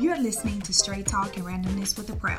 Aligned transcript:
You're 0.00 0.16
listening 0.16 0.60
to 0.60 0.72
Straight 0.72 1.06
Talk 1.06 1.36
and 1.38 1.44
Randomness 1.44 1.96
with 1.96 2.06
the 2.06 2.14
Pro. 2.14 2.36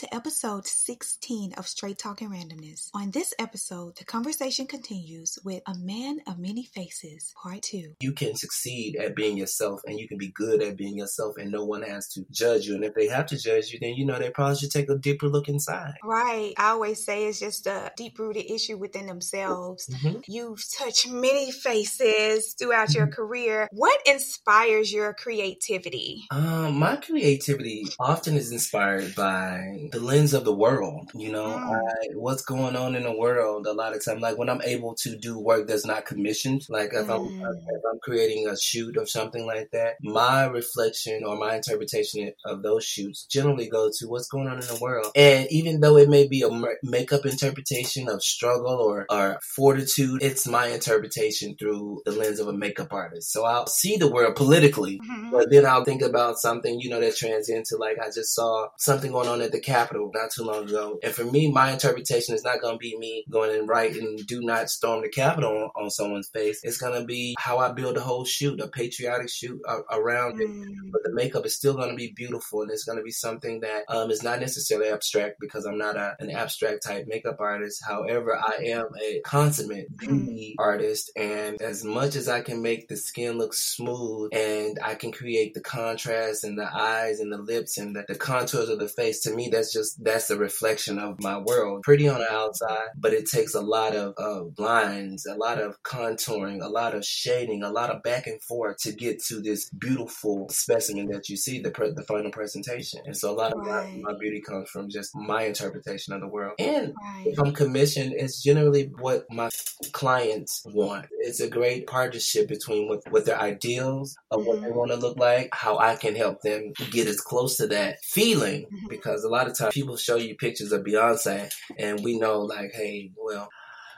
To 0.00 0.14
episode 0.14 0.66
16 0.66 1.52
of 1.58 1.68
Straight 1.68 1.98
Talk 1.98 2.22
and 2.22 2.32
Randomness. 2.32 2.88
On 2.94 3.10
this 3.10 3.34
episode, 3.38 3.98
the 3.98 4.04
conversation 4.06 4.66
continues 4.66 5.38
with 5.44 5.62
A 5.66 5.74
Man 5.74 6.20
of 6.26 6.38
Many 6.38 6.64
Faces, 6.64 7.34
Part 7.36 7.60
2. 7.60 7.96
You 8.00 8.12
can 8.12 8.34
succeed 8.34 8.96
at 8.96 9.14
being 9.14 9.36
yourself 9.36 9.82
and 9.86 10.00
you 10.00 10.08
can 10.08 10.16
be 10.16 10.30
good 10.30 10.62
at 10.62 10.78
being 10.78 10.96
yourself, 10.96 11.36
and 11.36 11.52
no 11.52 11.66
one 11.66 11.82
has 11.82 12.08
to 12.14 12.24
judge 12.30 12.64
you. 12.64 12.76
And 12.76 12.84
if 12.84 12.94
they 12.94 13.08
have 13.08 13.26
to 13.26 13.36
judge 13.36 13.72
you, 13.72 13.78
then 13.78 13.92
you 13.92 14.06
know 14.06 14.18
they 14.18 14.30
probably 14.30 14.56
should 14.56 14.70
take 14.70 14.88
a 14.88 14.96
deeper 14.96 15.28
look 15.28 15.50
inside. 15.50 15.92
Right. 16.02 16.54
I 16.56 16.70
always 16.70 17.04
say 17.04 17.26
it's 17.26 17.38
just 17.38 17.66
a 17.66 17.92
deep 17.94 18.18
rooted 18.18 18.50
issue 18.50 18.78
within 18.78 19.06
themselves. 19.06 19.86
Mhm. 19.86 20.24
You've 20.26 20.64
touched 20.78 21.10
many 21.10 21.52
faces 21.52 22.54
throughout 22.58 22.94
your 22.94 23.06
career. 23.06 23.68
What 23.70 24.00
inspires 24.06 24.90
your 24.90 25.12
creativity? 25.12 26.24
Um, 26.30 26.78
my 26.78 26.96
creativity 26.96 27.84
often 27.98 28.38
is 28.38 28.50
inspired 28.50 29.14
by 29.14 29.89
the 29.92 30.00
lens 30.00 30.34
of 30.34 30.44
the 30.44 30.54
world. 30.54 31.10
You 31.14 31.32
know, 31.32 31.46
Mm. 31.58 31.76
I, 31.76 32.06
what's 32.14 32.42
going 32.42 32.76
on 32.76 32.94
in 32.94 33.02
the 33.04 33.12
world. 33.16 33.66
A 33.66 33.72
lot 33.72 33.94
of 33.94 34.04
time, 34.04 34.20
like 34.20 34.38
when 34.38 34.48
I'm 34.48 34.62
able 34.62 34.94
to 34.96 35.16
do 35.16 35.38
work 35.38 35.66
that's 35.66 35.86
not 35.86 36.06
commissioned, 36.06 36.62
like 36.68 36.90
if 36.92 37.08
I'm 37.08 37.20
Mm. 37.20 37.30
if 37.76 37.82
I'm 37.90 37.98
creating 38.02 38.48
a 38.48 38.56
shoot 38.56 38.96
or 38.96 39.06
something 39.06 39.46
like 39.46 39.70
that, 39.72 39.94
my 40.02 40.44
reflection 40.46 41.24
or 41.24 41.36
my 41.36 41.56
interpretation 41.56 42.32
of 42.44 42.62
those 42.62 42.84
shoots 42.84 43.24
generally 43.24 43.68
go 43.68 43.90
to 43.98 44.06
what's 44.08 44.28
going 44.28 44.46
on 44.48 44.54
in 44.60 44.66
the 44.66 44.78
world. 44.80 45.10
And 45.14 45.46
even 45.50 45.80
though 45.80 45.96
it 45.96 46.08
may 46.08 46.26
be 46.26 46.42
a 46.42 46.50
makeup 46.82 47.26
interpretation 47.26 48.08
of 48.08 48.22
struggle 48.22 48.76
or 48.80 49.06
or 49.10 49.38
fortitude, 49.54 50.22
it's 50.22 50.46
my 50.46 50.66
interpretation 50.68 51.56
through 51.58 52.02
the 52.04 52.12
lens 52.12 52.40
of 52.40 52.48
a 52.48 52.52
makeup 52.52 52.92
artist. 52.92 53.32
So 53.32 53.44
I'll 53.44 53.66
see 53.66 53.96
the 53.96 54.10
world 54.10 54.36
politically 54.36 54.98
Mhm. 55.00 55.30
but 55.30 55.50
then 55.50 55.66
I'll 55.66 55.84
think 55.84 56.02
about 56.02 56.38
something, 56.38 56.80
you 56.80 56.90
know, 56.90 57.00
that 57.00 57.16
trans 57.16 57.48
into 57.48 57.76
like 57.76 57.98
I 57.98 58.06
just 58.06 58.34
saw 58.34 58.68
something 58.78 59.12
going 59.12 59.28
on 59.28 59.40
at 59.42 59.52
the 59.52 59.60
Capitol 59.60 59.79
not 60.14 60.30
too 60.30 60.44
long 60.44 60.64
ago. 60.64 60.98
And 61.02 61.12
for 61.12 61.24
me, 61.24 61.50
my 61.50 61.72
interpretation 61.72 62.34
is 62.34 62.44
not 62.44 62.60
going 62.60 62.74
to 62.74 62.78
be 62.78 62.96
me 62.98 63.24
going 63.30 63.56
and 63.56 63.68
writing 63.68 64.18
do 64.26 64.40
not 64.42 64.70
storm 64.70 65.02
the 65.02 65.08
Capitol 65.08 65.70
on, 65.76 65.84
on 65.84 65.90
someone's 65.90 66.28
face. 66.28 66.60
It's 66.62 66.78
going 66.78 66.98
to 66.98 67.06
be 67.06 67.34
how 67.38 67.58
I 67.58 67.72
build 67.72 67.96
a 67.96 68.00
whole 68.00 68.24
shoot, 68.24 68.60
a 68.60 68.68
patriotic 68.68 69.28
shoot 69.30 69.60
a- 69.66 69.96
around 69.96 70.40
it. 70.40 70.48
Mm. 70.48 70.90
But 70.92 71.02
the 71.04 71.12
makeup 71.12 71.46
is 71.46 71.56
still 71.56 71.74
going 71.74 71.90
to 71.90 71.96
be 71.96 72.12
beautiful 72.14 72.62
and 72.62 72.70
it's 72.70 72.84
going 72.84 72.98
to 72.98 73.04
be 73.04 73.10
something 73.10 73.60
that 73.60 73.84
um, 73.88 74.10
is 74.10 74.22
not 74.22 74.40
necessarily 74.40 74.90
abstract 74.90 75.36
because 75.40 75.64
I'm 75.64 75.78
not 75.78 75.96
a, 75.96 76.16
an 76.20 76.30
abstract 76.30 76.84
type 76.84 77.06
makeup 77.08 77.36
artist. 77.40 77.82
However, 77.86 78.36
I 78.36 78.64
am 78.66 78.88
a 79.00 79.20
consummate 79.24 79.96
beauty 79.96 80.54
artist. 80.58 81.10
And 81.16 81.60
as 81.60 81.84
much 81.84 82.16
as 82.16 82.28
I 82.28 82.40
can 82.40 82.62
make 82.62 82.88
the 82.88 82.96
skin 82.96 83.38
look 83.38 83.54
smooth 83.54 84.30
and 84.32 84.78
I 84.82 84.94
can 84.94 85.12
create 85.12 85.54
the 85.54 85.60
contrast 85.60 86.44
and 86.44 86.58
the 86.58 86.68
eyes 86.72 87.20
and 87.20 87.32
the 87.32 87.38
lips 87.38 87.78
and 87.78 87.94
the, 87.96 88.04
the 88.08 88.14
contours 88.14 88.68
of 88.68 88.78
the 88.78 88.88
face, 88.88 89.20
to 89.20 89.34
me, 89.34 89.48
that's 89.48 89.69
just, 89.72 90.02
that's 90.02 90.30
a 90.30 90.36
reflection 90.38 90.98
of 90.98 91.16
my 91.20 91.38
world. 91.38 91.82
Pretty 91.82 92.08
on 92.08 92.20
the 92.20 92.32
outside, 92.32 92.88
but 92.96 93.12
it 93.12 93.26
takes 93.26 93.54
a 93.54 93.60
lot 93.60 93.94
of 93.94 94.14
uh, 94.18 94.44
lines, 94.58 95.26
a 95.26 95.34
lot 95.36 95.60
of 95.60 95.76
contouring, 95.82 96.62
a 96.62 96.68
lot 96.68 96.94
of 96.94 97.04
shading, 97.04 97.62
a 97.62 97.70
lot 97.70 97.90
of 97.90 98.02
back 98.02 98.26
and 98.26 98.42
forth 98.42 98.76
to 98.78 98.92
get 98.92 99.22
to 99.28 99.40
this 99.40 99.68
beautiful 99.70 100.48
specimen 100.50 101.06
that 101.10 101.28
you 101.28 101.36
see, 101.36 101.60
the, 101.60 101.70
pre- 101.70 101.92
the 101.92 102.04
final 102.04 102.30
presentation. 102.30 103.00
And 103.04 103.16
so 103.16 103.30
a 103.30 103.36
lot 103.36 103.52
of 103.52 103.60
Right. 103.60 103.86
my, 104.02 104.12
my 104.12 104.18
beauty 104.18 104.40
comes 104.40 104.68
from 104.70 104.88
just 104.88 105.10
my 105.14 105.42
interpretation 105.44 106.14
of 106.14 106.20
the 106.20 106.28
world. 106.28 106.54
And 106.58 106.88
Right. 106.88 106.94
if 107.24 107.38
I'm 107.38 107.52
commissioned, 107.52 108.14
it's 108.16 108.42
generally 108.42 108.90
what 108.98 109.26
my 109.30 109.48
clients 109.92 110.62
want. 110.66 111.06
It's 111.20 111.40
a 111.40 111.48
great 111.48 111.86
partnership 111.86 112.48
between 112.48 112.88
what, 112.88 113.00
what 113.10 113.24
their 113.26 113.40
ideals 113.40 114.16
of 114.30 114.44
what 114.44 114.58
they 114.62 114.70
Mhm. 114.70 114.76
want 114.76 114.90
to 114.90 114.96
look 114.96 115.18
like, 115.18 115.48
how 115.52 115.78
I 115.78 115.96
can 115.96 116.14
help 116.14 116.40
them 116.42 116.72
get 116.90 117.06
as 117.08 117.20
close 117.20 117.56
to 117.58 117.66
that 117.68 117.98
feeling. 118.04 118.64
Mhm. 118.64 118.88
Because 118.88 119.24
a 119.24 119.28
lot 119.28 119.46
of 119.46 119.56
people 119.70 119.96
show 119.96 120.16
you 120.16 120.36
pictures 120.36 120.72
of 120.72 120.82
Beyonce 120.82 121.52
and 121.78 122.02
we 122.02 122.18
know 122.18 122.40
like, 122.40 122.72
hey, 122.72 123.12
well, 123.16 123.48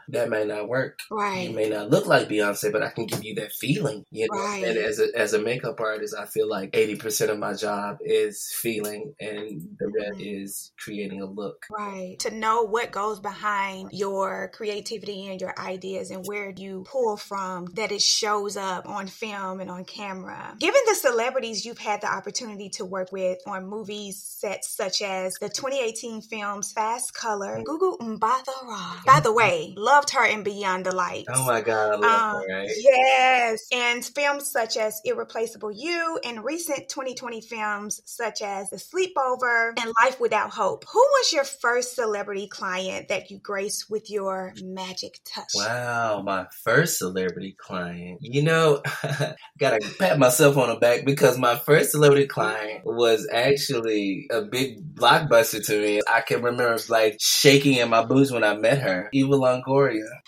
that 0.08 0.28
may 0.30 0.44
not 0.44 0.68
work. 0.68 0.98
Right. 1.10 1.48
You 1.48 1.54
may 1.54 1.68
not 1.68 1.90
look 1.90 2.06
like 2.06 2.28
Beyonce, 2.28 2.72
but 2.72 2.82
I 2.82 2.90
can 2.90 3.06
give 3.06 3.24
you 3.24 3.34
that 3.36 3.52
feeling. 3.52 4.04
You 4.10 4.28
know? 4.30 4.38
Right. 4.38 4.64
And 4.64 4.76
as 4.78 4.98
a, 5.00 5.06
as 5.16 5.32
a 5.34 5.40
makeup 5.40 5.80
artist, 5.80 6.14
I 6.18 6.26
feel 6.26 6.48
like 6.48 6.72
80% 6.72 7.30
of 7.30 7.38
my 7.38 7.54
job 7.54 7.98
is 8.04 8.52
feeling 8.60 9.14
and 9.20 9.76
the 9.78 9.86
rest 9.88 10.18
Mhm. 10.18 10.42
is 10.42 10.72
creating 10.82 11.20
a 11.22 11.26
look. 11.26 11.64
Right. 11.70 12.16
To 12.20 12.30
know 12.30 12.62
what 12.62 12.90
goes 12.90 13.20
behind 13.20 13.90
your 13.92 14.50
creativity 14.54 15.26
and 15.28 15.40
your 15.40 15.54
ideas 15.58 16.10
and 16.10 16.24
where 16.26 16.50
you 16.50 16.84
pull 16.90 17.16
from, 17.16 17.66
that 17.74 17.92
it 17.92 18.02
shows 18.02 18.56
up 18.56 18.88
on 18.88 19.06
film 19.06 19.60
and 19.60 19.70
on 19.70 19.84
camera. 19.84 20.54
Given 20.58 20.80
the 20.86 20.94
celebrities 20.94 21.64
you've 21.64 21.78
had 21.78 22.00
the 22.00 22.12
opportunity 22.12 22.68
to 22.70 22.84
work 22.84 23.12
with 23.12 23.38
on 23.46 23.66
movies 23.66 24.22
sets 24.22 24.74
such 24.74 25.02
as 25.02 25.34
the 25.40 25.48
2018 25.48 26.20
films 26.22 26.72
Fast 26.72 27.14
Color, 27.14 27.62
Gugu 27.66 27.98
Mbatha-Raw. 27.98 29.00
By 29.06 29.20
the 29.20 29.32
way, 29.32 29.74
loved 30.02 30.10
her 30.10 30.24
in 30.24 30.42
Beyond 30.42 30.86
the 30.86 30.94
Light. 30.94 31.24
Oh 31.28 31.46
my 31.46 31.60
God, 31.60 31.92
I 31.92 31.94
love 31.96 32.04
Um, 32.04 32.42
her, 32.42 32.58
right? 32.58 32.68
Yes, 32.76 33.60
and 33.72 34.04
films 34.04 34.50
such 34.50 34.76
as 34.76 35.00
Irreplaceable 35.04 35.70
You 35.70 36.18
and 36.24 36.44
recent 36.44 36.88
2020 36.88 37.40
films 37.40 38.00
such 38.04 38.42
as 38.42 38.70
The 38.70 38.76
Sleepover 38.76 39.72
and 39.80 39.92
Life 40.02 40.20
Without 40.20 40.50
Hope. 40.50 40.84
Who 40.92 40.98
was 40.98 41.32
your 41.32 41.44
first 41.44 41.94
celebrity 41.94 42.48
client 42.48 43.08
that 43.08 43.30
you 43.30 43.38
graced 43.38 43.88
with 43.90 44.10
your 44.10 44.54
magic 44.62 45.20
touch? 45.24 45.46
Wow, 45.54 46.22
my 46.22 46.46
first 46.64 46.98
celebrity 46.98 47.54
client. 47.56 48.18
You 48.22 48.42
know, 48.42 48.82
gotta 49.58 49.78
pat 49.98 50.18
myself 50.18 50.56
on 50.56 50.70
the 50.70 50.76
back 50.76 51.04
because 51.04 51.38
my 51.38 51.56
first 51.56 51.92
celebrity 51.92 52.26
client 52.26 52.82
was 52.84 53.28
actually 53.32 54.26
a 54.32 54.42
big 54.42 54.94
blockbuster 54.96 55.64
to 55.64 55.80
me. 55.80 56.00
I 56.10 56.22
can 56.22 56.42
remember 56.42 56.76
like 56.88 57.18
shaking 57.20 57.74
in 57.74 57.88
my 57.88 58.04
boots 58.04 58.32
when 58.32 58.42
I 58.42 58.56
met 58.56 58.78
her, 58.78 59.08
Eva 59.12 59.34
Longoria. 59.34 59.81
Victoria 59.82 60.22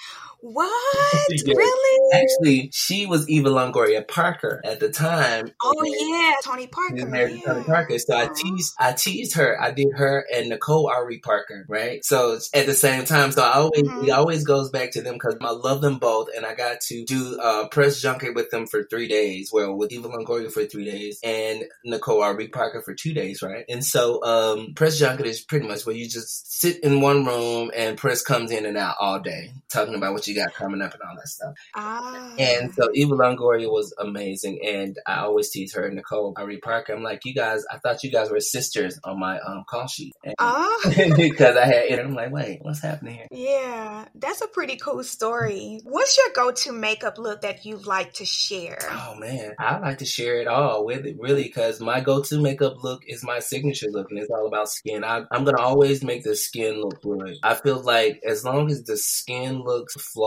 what? 0.44 0.71
Really? 1.47 2.12
Actually, 2.12 2.71
she 2.71 3.06
was 3.06 3.27
Eva 3.31 3.49
Longoria 3.49 4.06
Parker 4.06 4.60
at 4.62 4.78
the 4.78 4.91
time. 4.91 5.50
Oh 5.62 5.72
yeah, 5.84 6.34
Tony 6.44 6.66
Parker. 6.66 7.06
Married 7.06 7.41
yeah. 7.47 7.53
Tony 7.55 7.65
Parker. 7.65 7.99
So 7.99 8.15
I 8.15 8.28
teased, 8.37 8.75
I 8.78 8.93
teased 8.93 9.37
her. 9.37 9.59
I 9.59 9.71
did 9.71 9.88
her 9.97 10.27
and 10.31 10.50
Nicole 10.50 10.88
Ari 10.88 11.21
Parker, 11.21 11.65
right? 11.66 12.04
So 12.04 12.38
at 12.53 12.66
the 12.66 12.75
same 12.75 13.06
time, 13.06 13.33
so 13.33 13.43
I 13.43 13.54
always, 13.54 13.84
Mhm. 13.84 14.06
it 14.06 14.10
always 14.10 14.44
goes 14.44 14.69
back 14.69 14.91
to 14.93 15.00
them 15.00 15.15
because 15.15 15.37
I 15.41 15.50
love 15.53 15.81
them 15.81 15.99
both, 15.99 16.28
and 16.37 16.44
I 16.44 16.54
got 16.54 16.83
to 16.88 17.06
do 17.06 17.38
a 17.41 17.66
press 17.69 18.03
junket 18.03 18.34
with 18.34 18.50
them 18.50 18.66
for 18.66 18.84
three 18.84 19.09
days. 19.09 19.49
Well, 19.50 19.75
with 19.75 19.93
Eva 19.93 20.09
Longoria 20.09 20.53
for 20.53 20.66
three 20.66 20.84
days 20.84 21.21
and 21.25 21.65
Nicole 21.87 22.22
Ari 22.22 22.49
Parker 22.49 22.83
for 22.83 22.93
two 22.93 23.15
days, 23.15 23.41
right? 23.41 23.65
And 23.71 23.83
so, 23.83 24.22
um, 24.22 24.75
press 24.77 24.99
junket 24.99 25.25
is 25.25 25.41
pretty 25.41 25.66
much 25.66 25.87
where 25.87 25.97
you 25.97 26.06
just 26.06 26.60
sit 26.60 26.81
in 26.84 27.00
one 27.00 27.25
room 27.25 27.71
and 27.75 27.97
press 27.97 28.21
comes 28.21 28.50
in 28.50 28.66
and 28.66 28.77
out 28.77 28.97
all 29.00 29.21
day, 29.21 29.50
talking 29.72 29.94
about 29.94 30.12
what 30.12 30.27
you 30.27 30.34
got 30.34 30.55
coming 30.55 30.83
up 30.83 30.93
and 30.93 31.03
all 31.03 31.17
that 31.17 31.28
stuff. 31.28 31.55
Ah. 31.75 32.34
And 32.39 32.72
so 32.75 32.89
Eva 32.95 33.15
Longoria 33.15 33.71
was 33.71 33.95
amazing, 33.99 34.60
and 34.65 34.97
I 35.07 35.21
always 35.21 35.51
tease 35.51 35.75
her, 35.75 35.91
Nicole 35.91 36.34
Ari 36.36 36.59
Parker. 36.59 36.95
I'm 36.95 37.03
like, 37.03 37.25
you 37.25 37.34
guys, 37.34 37.65
I 37.71 37.78
thought 37.78 38.03
you 38.03 38.10
guys 38.10 38.31
were 38.31 38.41
sisters 38.41 38.98
on 39.04 39.19
my 39.19 39.39
um 39.41 39.65
call 39.69 39.86
sheet, 39.86 40.13
and 40.25 40.34
Ah. 40.39 40.78
because 41.16 41.57
I 41.57 41.66
had, 41.66 41.84
it, 41.84 41.98
and 41.98 42.09
I'm 42.09 42.15
like, 42.15 42.33
wait, 42.33 42.59
what's 42.63 42.83
happening 42.83 43.15
here? 43.16 43.28
Yeah, 43.31 44.04
that's 44.15 44.41
a 44.42 44.48
pretty 44.48 44.77
cool 44.77 45.03
story. 45.04 45.81
What's 45.84 46.16
your 46.19 46.28
go-to 46.34 46.72
makeup 46.72 47.19
look 47.19 47.42
that 47.42 47.65
you 47.65 47.77
like 47.77 48.15
to 48.15 48.25
share? 48.25 48.78
Oh 48.91 49.15
man, 49.19 49.54
I 49.59 49.78
like 49.78 49.98
to 49.98 50.04
share 50.04 50.41
it 50.41 50.47
all 50.47 50.84
with 50.84 51.07
it, 51.07 51.16
really, 51.19 51.45
because 51.45 51.80
my 51.80 52.01
go-to 52.01 52.41
makeup 52.41 52.83
look 52.83 53.03
is 53.07 53.22
my 53.25 53.39
signature 53.39 53.89
look, 53.91 54.10
and 54.10 54.19
it's 54.19 54.30
all 54.30 54.47
about 54.47 54.69
skin. 54.69 55.04
I, 55.04 55.22
I'm 55.30 55.45
gonna 55.45 55.60
always 55.60 56.03
make 56.03 56.25
the 56.25 56.37
skin 56.37 56.80
look 56.80 57.01
good. 57.03 57.37
I 57.42 57.54
feel 57.54 57.80
like 57.80 58.21
as 58.27 58.45
long 58.45 58.71
as 58.71 58.83
the 58.84 58.97
skin 58.97 59.63
looks 59.63 59.95
flawless, 59.95 60.23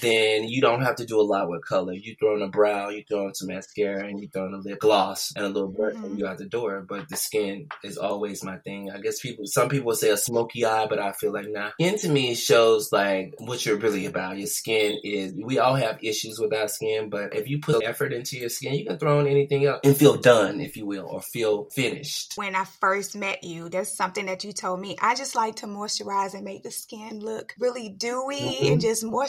then 0.00 0.44
you 0.44 0.60
don't 0.60 0.82
have 0.82 0.96
to 0.96 1.06
do 1.06 1.20
a 1.20 1.22
lot 1.22 1.48
with 1.48 1.64
color. 1.64 1.92
You 1.92 2.14
throw 2.18 2.36
in 2.36 2.42
a 2.42 2.48
brow, 2.48 2.88
you 2.88 3.04
throw 3.08 3.28
in 3.28 3.34
some 3.34 3.48
mascara, 3.48 4.06
and 4.06 4.20
you 4.20 4.28
throw 4.28 4.46
in 4.46 4.54
a 4.54 4.58
lip 4.58 4.80
gloss 4.80 5.32
and 5.36 5.44
a 5.44 5.48
little 5.48 5.68
brush, 5.68 5.94
mm-hmm. 5.94 6.04
and 6.04 6.18
you 6.18 6.26
out 6.26 6.38
the 6.38 6.46
door. 6.46 6.84
But 6.88 7.08
the 7.08 7.16
skin 7.16 7.68
is 7.82 7.98
always 7.98 8.44
my 8.44 8.58
thing. 8.58 8.90
I 8.90 9.00
guess 9.00 9.20
people, 9.20 9.46
some 9.46 9.68
people 9.68 9.94
say 9.94 10.10
a 10.10 10.16
smoky 10.16 10.64
eye, 10.64 10.86
but 10.86 10.98
I 10.98 11.12
feel 11.12 11.32
like 11.32 11.48
nah. 11.48 11.70
Skin 11.80 11.98
to 11.98 12.08
me 12.08 12.34
shows 12.34 12.92
like 12.92 13.34
what 13.38 13.64
you're 13.66 13.76
really 13.76 14.06
about. 14.06 14.38
Your 14.38 14.46
skin 14.46 14.98
is. 15.02 15.34
We 15.34 15.58
all 15.58 15.74
have 15.74 15.98
issues 16.02 16.38
with 16.38 16.54
our 16.54 16.68
skin, 16.68 17.10
but 17.10 17.34
if 17.34 17.48
you 17.48 17.60
put 17.60 17.84
effort 17.84 18.12
into 18.12 18.38
your 18.38 18.48
skin, 18.48 18.74
you 18.74 18.86
can 18.86 18.98
throw 18.98 19.20
in 19.20 19.26
anything 19.26 19.64
else 19.66 19.80
and 19.84 19.96
feel 19.96 20.16
done, 20.16 20.60
if 20.60 20.76
you 20.76 20.86
will, 20.86 21.06
or 21.06 21.20
feel 21.20 21.64
finished. 21.70 22.34
When 22.36 22.54
I 22.54 22.64
first 22.64 23.16
met 23.16 23.44
you, 23.44 23.68
there's 23.68 23.92
something 23.92 24.26
that 24.26 24.44
you 24.44 24.52
told 24.52 24.80
me. 24.80 24.96
I 25.00 25.14
just 25.14 25.34
like 25.34 25.56
to 25.56 25.66
moisturize 25.66 26.34
and 26.34 26.44
make 26.44 26.62
the 26.62 26.70
skin 26.70 27.20
look 27.20 27.54
really 27.58 27.88
dewy 27.88 28.40
mm-hmm. 28.40 28.66
and 28.66 28.80
just 28.80 29.02
moisturize. 29.04 29.23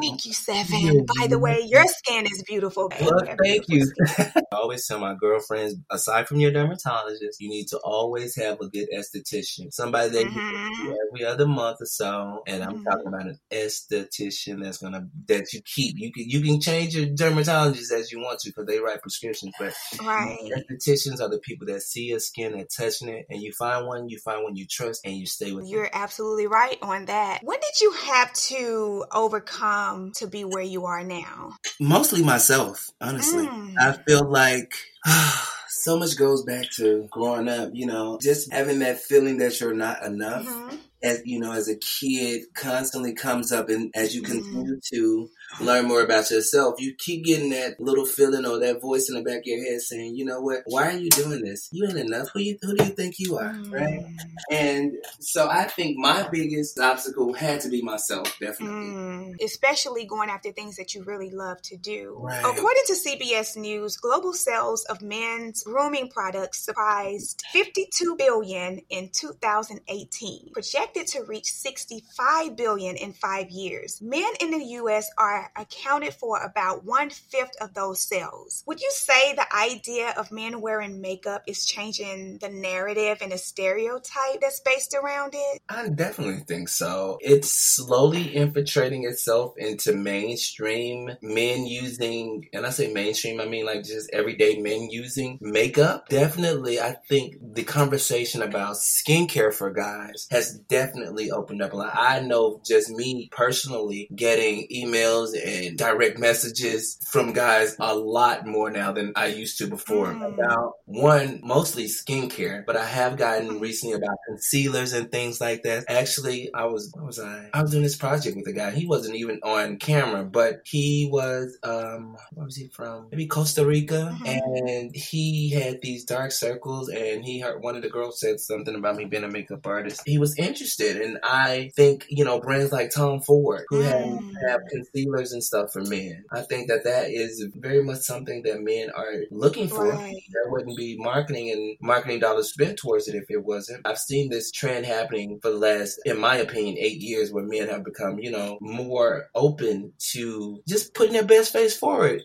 Thank 0.00 0.26
you, 0.26 0.32
Seven. 0.32 1.06
By 1.18 1.26
the 1.26 1.38
way, 1.38 1.60
your 1.64 1.84
skin 1.86 2.26
is 2.26 2.42
beautiful. 2.46 2.90
Well, 3.00 3.20
thank 3.42 3.68
you. 3.68 3.90
I 4.18 4.42
always 4.52 4.86
tell 4.86 4.98
my 4.98 5.14
girlfriends, 5.14 5.74
aside 5.90 6.28
from 6.28 6.40
your 6.40 6.52
dermatologist, 6.52 7.40
you 7.40 7.48
need 7.48 7.68
to 7.68 7.78
always 7.78 8.36
have 8.36 8.60
a 8.60 8.68
good 8.68 8.88
esthetician. 8.94 9.72
Somebody 9.72 10.10
that 10.10 10.26
mm-hmm. 10.26 10.86
you 10.86 10.98
every 11.08 11.26
other 11.26 11.46
month 11.46 11.78
or 11.80 11.86
so. 11.86 12.42
And 12.46 12.62
I'm 12.62 12.74
mm-hmm. 12.74 12.84
talking 12.84 13.06
about 13.06 13.26
an 13.26 13.38
esthetician 13.52 14.62
that's 14.62 14.78
gonna 14.78 15.08
that 15.28 15.52
you 15.52 15.60
keep. 15.62 15.96
You 15.98 16.12
can 16.12 16.28
you 16.28 16.40
can 16.40 16.60
change 16.60 16.96
your 16.96 17.06
dermatologist 17.06 17.92
as 17.92 18.12
you 18.12 18.20
want 18.20 18.40
to 18.40 18.50
because 18.50 18.66
they 18.66 18.78
write 18.78 19.02
prescriptions, 19.02 19.52
but 19.58 19.74
right. 20.00 20.38
estheticians 20.42 21.20
are 21.20 21.28
the 21.28 21.40
people 21.42 21.66
that 21.66 21.82
see 21.82 22.04
your 22.04 22.20
skin 22.20 22.54
and 22.54 22.68
touching 22.74 23.08
it, 23.08 23.26
and 23.28 23.42
you 23.42 23.52
find 23.52 23.86
one, 23.86 24.08
you 24.08 24.18
find 24.18 24.44
one 24.44 24.56
you 24.56 24.66
trust, 24.68 25.00
and 25.04 25.14
you 25.14 25.26
stay 25.26 25.52
with. 25.52 25.68
You're 25.68 25.84
them. 25.84 25.92
absolutely 25.94 26.46
right 26.46 26.78
on 26.82 27.06
that. 27.06 27.40
What 27.42 27.60
did 27.60 27.80
you 27.80 27.92
have 27.92 28.32
to 28.32 28.93
overcome 29.12 30.12
to 30.16 30.26
be 30.26 30.44
where 30.44 30.62
you 30.62 30.86
are 30.86 31.02
now? 31.02 31.56
Mostly 31.80 32.22
myself, 32.22 32.90
honestly. 33.00 33.46
Mm. 33.46 33.74
I 33.78 33.92
feel 34.06 34.24
like. 34.28 34.74
so 35.68 35.98
much 35.98 36.16
goes 36.16 36.42
back 36.44 36.64
to 36.70 37.06
growing 37.10 37.46
up, 37.48 37.68
you 37.74 37.84
know, 37.84 38.18
just 38.22 38.50
having 38.50 38.78
that 38.78 38.98
feeling 39.00 39.36
that 39.38 39.60
you're 39.60 39.74
not 39.74 40.02
enough. 40.02 40.46
Mm-hmm 40.46 40.76
as 41.04 41.20
you 41.26 41.38
know, 41.38 41.52
as 41.52 41.68
a 41.68 41.76
kid, 41.76 42.42
constantly 42.54 43.12
comes 43.12 43.52
up, 43.52 43.68
and 43.68 43.90
as 43.94 44.14
you 44.14 44.22
mm-hmm. 44.22 44.32
continue 44.32 44.76
mm-hmm. 44.76 44.96
to 44.96 45.30
learn 45.60 45.86
more 45.86 46.02
about 46.02 46.30
yourself, 46.30 46.80
you 46.80 46.94
keep 46.96 47.24
getting 47.24 47.50
that 47.50 47.78
little 47.78 48.06
feeling 48.06 48.46
or 48.46 48.58
that 48.58 48.80
voice 48.80 49.10
in 49.10 49.14
the 49.14 49.22
back 49.22 49.40
of 49.40 49.46
your 49.46 49.62
head 49.62 49.80
saying, 49.82 50.16
"You 50.16 50.24
know 50.24 50.40
what? 50.40 50.62
Why 50.64 50.88
are 50.88 50.98
you 50.98 51.10
doing 51.10 51.42
this? 51.42 51.68
You 51.72 51.86
ain't 51.86 51.98
enough. 51.98 52.30
Who 52.32 52.40
you 52.40 52.56
who 52.62 52.74
do 52.74 52.84
you 52.84 52.90
think 52.90 53.16
you 53.18 53.36
are?" 53.36 53.52
Mm-hmm. 53.52 53.74
Right? 53.74 54.04
And 54.50 54.94
so 55.20 55.48
I 55.48 55.64
think 55.64 55.98
my 55.98 56.26
biggest 56.32 56.80
obstacle 56.80 57.34
had 57.34 57.60
to 57.60 57.68
be 57.68 57.82
myself, 57.82 58.34
definitely, 58.40 58.74
mm, 58.74 59.34
especially 59.44 60.06
going 60.06 60.30
after 60.30 60.52
things 60.52 60.76
that 60.76 60.94
you 60.94 61.04
really 61.04 61.30
love 61.30 61.60
to 61.62 61.76
do. 61.76 62.16
Right. 62.18 62.40
According 62.40 62.82
to 62.86 62.94
CBS 62.94 63.56
News, 63.58 63.98
global 63.98 64.32
sales 64.32 64.84
of 64.86 65.02
men's 65.02 65.62
grooming 65.64 66.08
products 66.08 66.64
surprised 66.64 67.42
52 67.52 68.16
billion 68.16 68.80
in 68.88 69.10
2018. 69.12 70.52
Projected 70.54 70.93
to 71.02 71.24
reach 71.24 71.46
65 71.46 72.56
billion 72.56 72.96
in 72.96 73.12
five 73.12 73.50
years. 73.50 74.00
Men 74.00 74.32
in 74.40 74.50
the 74.50 74.64
US 74.80 75.10
are 75.18 75.50
accounted 75.56 76.14
for 76.14 76.42
about 76.42 76.84
one 76.84 77.10
fifth 77.10 77.56
of 77.60 77.74
those 77.74 78.00
sales. 78.00 78.62
Would 78.66 78.80
you 78.80 78.90
say 78.92 79.34
the 79.34 79.46
idea 79.54 80.14
of 80.16 80.32
men 80.32 80.60
wearing 80.60 81.00
makeup 81.00 81.42
is 81.46 81.66
changing 81.66 82.38
the 82.38 82.48
narrative 82.48 83.18
and 83.20 83.32
the 83.32 83.38
stereotype 83.38 84.40
that's 84.40 84.60
based 84.60 84.94
around 84.94 85.34
it? 85.34 85.62
I 85.68 85.88
definitely 85.88 86.44
think 86.46 86.68
so. 86.68 87.18
It's 87.20 87.52
slowly 87.52 88.34
infiltrating 88.34 89.04
itself 89.04 89.54
into 89.56 89.94
mainstream 89.94 91.10
men 91.22 91.66
using, 91.66 92.48
and 92.52 92.66
I 92.66 92.70
say 92.70 92.92
mainstream, 92.92 93.40
I 93.40 93.46
mean 93.46 93.66
like 93.66 93.84
just 93.84 94.10
everyday 94.12 94.60
men 94.60 94.88
using 94.90 95.38
makeup. 95.40 96.08
Definitely, 96.08 96.80
I 96.80 96.96
think 97.08 97.36
the 97.54 97.64
conversation 97.64 98.42
about 98.42 98.76
skincare 98.76 99.52
for 99.52 99.70
guys 99.70 100.26
has 100.30 100.58
definitely 100.58 100.83
definitely 100.84 101.30
opened 101.30 101.62
up 101.62 101.72
a 101.72 101.76
lot. 101.76 101.94
I 101.94 102.20
know 102.20 102.60
just 102.64 102.90
me 102.90 103.28
personally 103.32 104.08
getting 104.14 104.66
emails 104.68 105.30
and 105.34 105.78
direct 105.78 106.18
messages 106.18 106.98
from 107.10 107.32
guys 107.32 107.76
a 107.78 107.94
lot 107.94 108.46
more 108.46 108.70
now 108.70 108.92
than 108.92 109.12
I 109.16 109.26
used 109.26 109.58
to 109.58 109.66
before 109.66 110.08
mm. 110.08 110.34
about 110.34 110.74
one, 110.84 111.40
mostly 111.42 111.84
skincare, 111.84 112.64
but 112.66 112.76
I 112.76 112.84
have 112.84 113.16
gotten 113.16 113.60
recently 113.60 113.96
about 113.96 114.16
concealers 114.28 114.92
and 114.92 115.10
things 115.10 115.40
like 115.40 115.62
that. 115.62 115.84
Actually, 115.88 116.52
I 116.52 116.66
was, 116.66 116.92
was 116.96 117.18
I? 117.18 117.48
I 117.52 117.62
was 117.62 117.70
doing 117.70 117.82
this 117.82 117.96
project 117.96 118.36
with 118.36 118.46
a 118.46 118.52
guy. 118.52 118.70
He 118.70 118.86
wasn't 118.86 119.16
even 119.16 119.40
on 119.42 119.78
camera, 119.78 120.24
but 120.24 120.60
he 120.64 121.08
was, 121.10 121.56
um, 121.62 122.16
where 122.32 122.44
was 122.44 122.56
he 122.56 122.68
from? 122.68 123.08
Maybe 123.10 123.26
Costa 123.26 123.64
Rica. 123.64 124.16
Mm-hmm. 124.22 124.66
And 124.66 124.94
he 124.94 125.50
had 125.50 125.80
these 125.80 126.04
dark 126.04 126.32
circles 126.32 126.88
and 126.88 127.24
he 127.24 127.40
heard 127.40 127.62
one 127.62 127.76
of 127.76 127.82
the 127.82 127.90
girls 127.90 128.20
said 128.20 128.40
something 128.40 128.74
about 128.74 128.96
me 128.96 129.06
being 129.06 129.24
a 129.24 129.28
makeup 129.28 129.66
artist. 129.66 130.02
He 130.04 130.18
was 130.18 130.36
interested 130.38 130.63
interested. 130.64 131.00
And 131.00 131.18
I 131.22 131.70
think, 131.76 132.06
you 132.08 132.24
know, 132.24 132.40
brands 132.40 132.72
like 132.72 132.90
Tom 132.90 133.20
Ford 133.20 133.64
who 133.68 133.80
have, 133.80 134.04
mm. 134.04 134.32
have 134.48 134.60
concealers 134.70 135.32
and 135.32 135.44
stuff 135.44 135.72
for 135.72 135.82
men. 135.82 136.24
I 136.32 136.42
think 136.42 136.68
that 136.68 136.84
that 136.84 137.10
is 137.10 137.46
very 137.54 137.82
much 137.82 138.00
something 138.00 138.42
that 138.44 138.62
men 138.62 138.90
are 138.94 139.24
looking 139.30 139.68
for. 139.68 139.90
Right. 139.90 140.16
There 140.32 140.50
wouldn't 140.50 140.76
be 140.76 140.96
marketing 140.98 141.50
and 141.50 141.76
marketing 141.80 142.20
dollars 142.20 142.50
spent 142.50 142.78
towards 142.78 143.08
it 143.08 143.14
if 143.14 143.24
it 143.28 143.44
wasn't. 143.44 143.86
I've 143.86 143.98
seen 143.98 144.30
this 144.30 144.50
trend 144.50 144.86
happening 144.86 145.38
for 145.40 145.50
the 145.50 145.58
last, 145.58 146.00
in 146.04 146.18
my 146.18 146.36
opinion, 146.36 146.76
eight 146.78 147.00
years 147.00 147.32
where 147.32 147.44
men 147.44 147.68
have 147.68 147.84
become, 147.84 148.18
you 148.18 148.30
know, 148.30 148.58
more 148.60 149.28
open 149.34 149.92
to 150.12 150.62
just 150.66 150.94
putting 150.94 151.12
their 151.12 151.24
best 151.24 151.52
face 151.52 151.76
forward. 151.76 152.22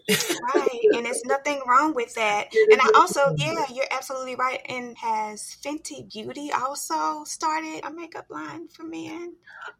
right. 0.56 0.69
And 0.94 1.06
there's 1.06 1.24
nothing 1.25 1.62
wrong 1.68 1.94
with 1.94 2.15
that. 2.15 2.47
And 2.71 2.80
I 2.81 2.92
also, 2.95 3.33
yeah, 3.38 3.65
you're 3.74 3.85
absolutely 3.92 4.35
right. 4.35 4.62
And 4.68 4.97
has 4.97 5.57
Fenty 5.63 6.09
Beauty 6.12 6.51
also 6.51 7.24
started 7.25 7.81
a 7.83 7.92
makeup 7.92 8.29
line 8.30 8.68
for 8.68 8.84
men? 8.84 9.36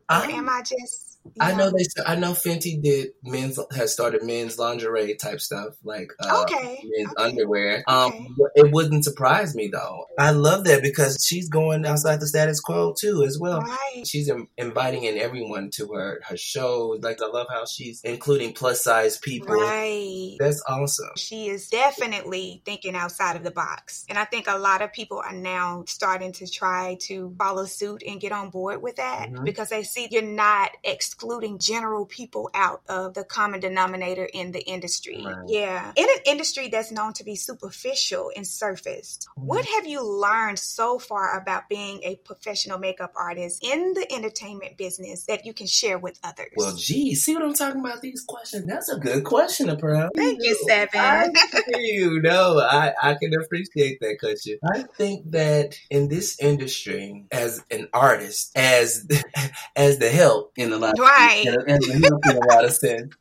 Or 0.10 0.16
I, 0.16 0.28
am 0.32 0.50
I 0.50 0.62
just 0.62 1.19
I 1.40 1.54
know 1.54 1.70
they. 1.70 1.86
I 2.06 2.16
know 2.16 2.32
Fenty 2.32 2.82
did 2.82 3.10
men's 3.24 3.60
has 3.76 3.94
started 3.94 4.24
men's 4.24 4.58
lingerie 4.58 5.16
type 5.16 5.42
stuff 5.42 5.76
like 5.84 6.12
uh, 6.20 6.44
okay 6.44 6.82
men's 6.84 7.12
okay. 7.12 7.24
underwear. 7.24 7.84
Um, 7.88 8.36
okay. 8.40 8.52
it 8.56 8.72
wouldn't 8.72 9.04
surprise 9.04 9.56
me 9.56 9.68
though. 9.68 10.06
I 10.18 10.32
love 10.32 10.66
that 10.66 10.82
because 10.82 11.24
she's 11.26 11.50
going 11.50 11.86
outside 11.86 12.20
the 12.20 12.28
status 12.28 12.60
quo 12.60 12.94
too 13.00 13.24
as 13.24 13.38
well. 13.40 13.62
Right. 13.62 14.08
She's 14.08 14.30
Im- 14.30 14.48
inviting 14.58 15.04
in 15.04 15.18
everyone 15.18 15.70
to 15.76 15.88
her 15.94 16.22
her 16.28 16.38
show. 16.38 16.98
Like 17.02 17.22
I 17.22 17.28
love 17.28 17.48
how 17.50 17.66
she's 17.66 18.02
including 18.04 18.54
plus 18.54 18.82
size 18.84 19.18
people. 19.18 19.56
Right. 19.56 20.38
That's 20.40 20.64
awesome. 20.68 21.12
She 21.18 21.48
is 21.48 21.70
definitely 21.70 22.62
thinking 22.66 22.96
outside 22.96 23.36
of 23.36 23.44
the 23.44 23.52
box, 23.52 24.06
and 24.10 24.18
I 24.18 24.26
think 24.26 24.48
a 24.48 24.58
lot 24.58 24.82
of 24.82 24.94
people 24.94 25.22
are 25.24 25.36
now 25.36 25.84
starting 25.88 26.32
to 26.34 26.48
try 26.48 26.98
to 27.02 27.36
follow 27.38 27.66
suit 27.66 28.04
and 28.08 28.20
get 28.20 28.32
on 28.32 28.50
board 28.50 28.82
with 28.82 28.96
that 28.98 29.30
mm-hmm. 29.30 29.44
because 29.44 29.70
they 29.70 29.84
see 29.84 30.08
you're 30.10 30.22
not. 30.22 30.72
Ex- 30.84 31.09
excluding 31.10 31.58
general 31.58 32.06
people 32.06 32.52
out 32.54 32.82
of 32.88 33.16
the 33.16 33.24
common 33.24 33.60
denominator 33.60 34.26
in 34.32 34.52
the 34.52 34.62
industry. 34.62 35.24
Right. 35.26 35.38
Yeah. 35.48 35.92
In 35.96 36.04
an 36.04 36.22
industry 36.28 36.68
that's 36.68 36.92
known 36.92 37.14
to 37.14 37.24
be 37.24 37.36
superficial 37.36 38.32
and 38.36 38.46
surfaced, 38.46 39.28
mm-hmm. 39.32 39.48
what 39.48 39.66
have 39.66 39.88
you 39.88 40.06
learned 40.06 40.60
so 40.60 41.00
far 41.00 41.40
about 41.40 41.68
being 41.68 42.02
a 42.04 42.16
professional 42.18 42.78
makeup 42.78 43.14
artist 43.16 43.64
in 43.64 43.94
the 43.96 44.06
entertainment 44.14 44.78
business 44.78 45.26
that 45.26 45.48
you 45.48 45.54
can 45.54 45.66
share 45.66 45.98
with 45.98 46.20
others? 46.24 46.52
Well, 46.56 46.76
geez, 46.76 47.26
see 47.26 47.34
what 47.34 47.44
I'm 47.44 47.54
talking 47.56 47.82
about? 47.82 48.02
These 48.02 48.24
questions. 48.28 48.68
That's 48.68 48.90
a 48.90 48.98
good 48.98 49.24
question, 49.24 49.70
Apparel. 49.70 50.10
Thank 50.16 50.40
you, 50.44 50.56
Seven. 50.68 51.34
you 51.76 52.22
know, 52.22 52.60
I, 52.60 52.94
I 53.02 53.16
can 53.16 53.34
appreciate 53.34 54.00
that 54.02 54.18
question. 54.20 54.60
I 54.64 54.84
think 54.96 55.32
that 55.32 55.76
in 55.90 56.08
this 56.08 56.40
industry, 56.40 57.26
as 57.32 57.64
an 57.72 57.88
artist, 57.94 58.52
as 58.56 59.08
as 59.76 59.98
the 59.98 60.10
help 60.10 60.54
in 60.56 60.72
a 60.72 60.78
lot 60.78 60.99
right. 61.00 61.46
And, 61.46 61.84
and 61.84 62.06
a 62.06 62.40
lot 62.54 62.66
of 62.66 62.74
sense. 62.74 63.14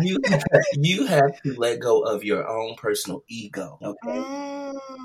You 0.00 0.18
you 0.74 1.06
have 1.06 1.40
to 1.42 1.54
let 1.56 1.80
go 1.80 2.02
of 2.02 2.24
your 2.24 2.46
own 2.48 2.74
personal 2.76 3.24
ego. 3.28 3.78
Okay. 3.82 4.18
Mm. 4.18 4.54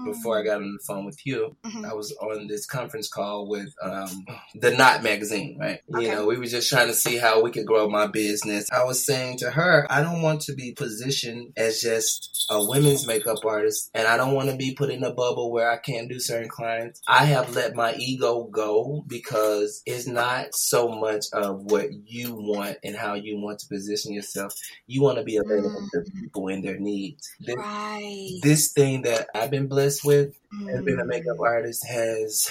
Before 0.06 0.40
I 0.40 0.44
got 0.44 0.58
on 0.58 0.74
the 0.74 0.84
phone 0.88 1.06
with 1.06 1.20
you, 1.26 1.56
mm-hmm. 1.64 1.86
I 1.86 1.94
was 1.94 2.16
on 2.22 2.48
this 2.48 2.66
conference 2.66 3.08
call 3.08 3.48
with 3.48 3.70
um, 3.84 4.26
the 4.56 4.72
Knot 4.72 5.04
magazine. 5.04 5.58
Right. 5.60 5.80
Okay. 5.94 6.06
You 6.06 6.12
know, 6.12 6.26
we 6.26 6.38
were 6.38 6.46
just 6.46 6.70
trying 6.70 6.88
to 6.88 6.94
see 6.94 7.18
how 7.18 7.42
we 7.42 7.52
could 7.52 7.66
grow 7.66 7.88
my 7.90 8.08
business. 8.08 8.68
I 8.72 8.84
was 8.84 9.06
saying 9.06 9.38
to 9.40 9.52
her, 9.52 9.86
I 9.90 10.02
don't 10.02 10.22
want 10.22 10.42
to 10.42 10.54
be 10.54 10.74
positioned 10.74 11.54
as 11.58 11.82
just 11.82 12.46
a 12.50 12.66
women's 12.66 13.06
makeup 13.06 13.46
artist, 13.46 13.90
and 13.94 14.08
I 14.08 14.18
don't 14.18 14.34
want 14.34 14.50
to 14.50 14.56
be 14.56 14.74
put 14.74 14.90
in 14.90 15.04
a 15.04 15.14
bubble 15.14 15.52
where 15.52 15.70
I 15.70 15.78
can't 15.78 16.10
do 16.10 16.20
certain 16.20 16.50
clients. 16.50 17.02
I 17.08 17.26
have 17.26 17.56
let 17.56 17.76
my 17.76 17.94
ego 17.96 18.50
go 18.52 19.04
because 19.08 19.82
it's 19.86 20.08
not 20.08 20.48
so 20.54 20.88
much 20.88 21.26
of 21.34 21.64
what 21.64 21.88
you 22.06 22.36
want 22.36 22.78
and 22.84 22.96
how 22.96 23.14
you 23.14 23.38
want 23.38 23.60
to 23.60 23.68
position 23.68 24.14
yourself. 24.14 24.54
You 24.88 25.02
want 25.02 25.18
to 25.18 25.24
be 25.24 25.38
available 25.38 25.82
mm. 25.82 26.06
to 26.06 26.12
people 26.12 26.48
in 26.48 26.62
their 26.62 26.80
needs. 26.80 27.30
This, 27.40 27.56
right. 27.56 28.40
this 28.42 28.72
thing 28.72 29.04
that 29.04 29.28
I've 29.36 29.52
been 29.52 29.68
blessed 29.68 30.06
with 30.06 30.36
mm. 30.54 30.74
and 30.74 30.86
being 30.86 31.00
a 31.00 31.06
makeup 31.06 31.38
mm. 31.38 31.48
artist 31.48 31.86
has 31.86 32.50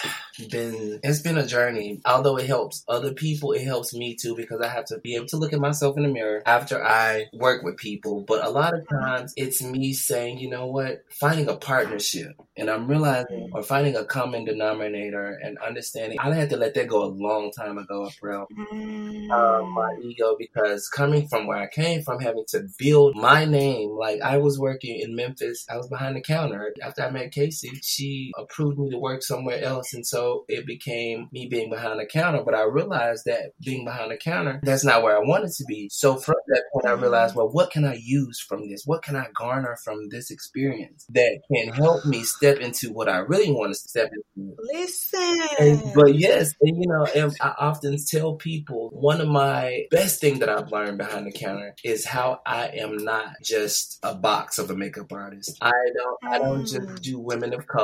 been 0.50 1.00
it's 1.02 1.20
been 1.20 1.38
a 1.38 1.46
journey. 1.46 2.00
Although 2.04 2.36
it 2.38 2.46
helps 2.46 2.84
other 2.88 3.12
people, 3.12 3.52
it 3.52 3.64
helps 3.64 3.94
me 3.94 4.14
too 4.14 4.34
because 4.36 4.60
I 4.60 4.68
have 4.68 4.86
to 4.86 4.98
be 4.98 5.16
able 5.16 5.26
to 5.26 5.36
look 5.36 5.52
at 5.52 5.60
myself 5.60 5.96
in 5.96 6.02
the 6.02 6.08
mirror 6.08 6.42
after 6.46 6.84
I 6.84 7.26
work 7.32 7.62
with 7.62 7.76
people. 7.76 8.24
But 8.26 8.44
a 8.44 8.50
lot 8.50 8.74
of 8.74 8.80
mm-hmm. 8.80 9.04
times 9.04 9.34
it's 9.36 9.62
me 9.62 9.92
saying, 9.92 10.38
you 10.38 10.50
know 10.50 10.66
what, 10.66 11.04
finding 11.10 11.48
a 11.48 11.56
partnership. 11.56 12.32
And 12.56 12.68
I'm 12.68 12.88
realizing 12.88 13.50
or 13.52 13.62
finding 13.62 13.94
a 13.94 14.04
common 14.04 14.44
denominator 14.44 15.38
and 15.42 15.58
understanding 15.58 16.18
I 16.18 16.34
had 16.34 16.50
to 16.50 16.56
let 16.56 16.74
that 16.74 16.88
go 16.88 17.04
a 17.04 17.06
long 17.06 17.52
time 17.52 17.78
ago, 17.78 18.10
bro. 18.20 18.46
Mm. 18.72 19.30
Um, 19.30 19.70
my 19.72 19.94
ego 20.02 20.36
because 20.38 20.88
coming 20.88 21.28
from 21.28 21.46
where 21.46 21.58
I 21.58 21.68
came 21.68 22.02
from, 22.02 22.20
having 22.20 22.44
to 22.48 22.66
build 22.78 23.16
my 23.16 23.44
name, 23.44 23.90
like 23.90 24.20
I 24.20 24.38
was 24.38 24.58
working 24.58 25.00
in 25.00 25.14
Memphis, 25.14 25.66
I 25.70 25.76
was 25.76 25.88
behind 25.88 26.16
the 26.16 26.20
counter. 26.20 26.74
After 26.82 27.02
I 27.02 27.10
met 27.10 27.32
Casey, 27.32 27.80
she 27.88 28.32
approved 28.36 28.78
me 28.78 28.90
to 28.90 28.98
work 28.98 29.22
somewhere 29.22 29.62
else. 29.62 29.94
And 29.94 30.06
so 30.06 30.44
it 30.48 30.66
became 30.66 31.28
me 31.32 31.46
being 31.46 31.70
behind 31.70 31.98
the 31.98 32.06
counter. 32.06 32.42
But 32.44 32.54
I 32.54 32.64
realized 32.64 33.24
that 33.24 33.52
being 33.64 33.84
behind 33.84 34.10
the 34.10 34.16
counter, 34.16 34.60
that's 34.62 34.84
not 34.84 35.02
where 35.02 35.16
I 35.16 35.20
wanted 35.20 35.52
to 35.52 35.64
be. 35.66 35.88
So 35.90 36.16
from 36.16 36.36
that 36.48 36.64
point, 36.72 36.86
I 36.86 36.92
realized, 36.92 37.34
well, 37.34 37.48
what 37.48 37.70
can 37.70 37.84
I 37.84 37.98
use 38.02 38.40
from 38.40 38.68
this? 38.68 38.82
What 38.84 39.02
can 39.02 39.16
I 39.16 39.26
garner 39.34 39.76
from 39.82 40.08
this 40.10 40.30
experience 40.30 41.06
that 41.10 41.40
can 41.52 41.72
help 41.72 42.04
me 42.04 42.22
step 42.24 42.58
into 42.58 42.92
what 42.92 43.08
I 43.08 43.18
really 43.18 43.50
want 43.50 43.72
to 43.72 43.78
step 43.78 44.10
into? 44.12 44.54
Listen. 44.58 45.38
And, 45.58 45.94
but 45.94 46.14
yes, 46.14 46.54
and 46.60 46.76
you 46.76 46.88
know, 46.88 47.06
and 47.14 47.34
I 47.40 47.54
often 47.58 47.96
tell 48.06 48.34
people 48.34 48.90
one 48.92 49.20
of 49.20 49.28
my 49.28 49.84
best 49.90 50.20
things 50.20 50.40
that 50.40 50.48
I've 50.48 50.70
learned 50.70 50.98
behind 50.98 51.26
the 51.26 51.32
counter 51.32 51.74
is 51.82 52.04
how 52.04 52.40
I 52.44 52.68
am 52.68 52.98
not 52.98 53.32
just 53.42 53.98
a 54.02 54.14
box 54.14 54.58
of 54.58 54.70
a 54.70 54.76
makeup 54.76 55.12
artist. 55.12 55.56
I 55.62 55.72
don't 55.96 56.32
I 56.34 56.38
don't 56.38 56.66
just 56.66 56.80
mm. 56.80 57.00
do 57.00 57.18
women 57.18 57.54
of 57.54 57.66
color. 57.66 57.77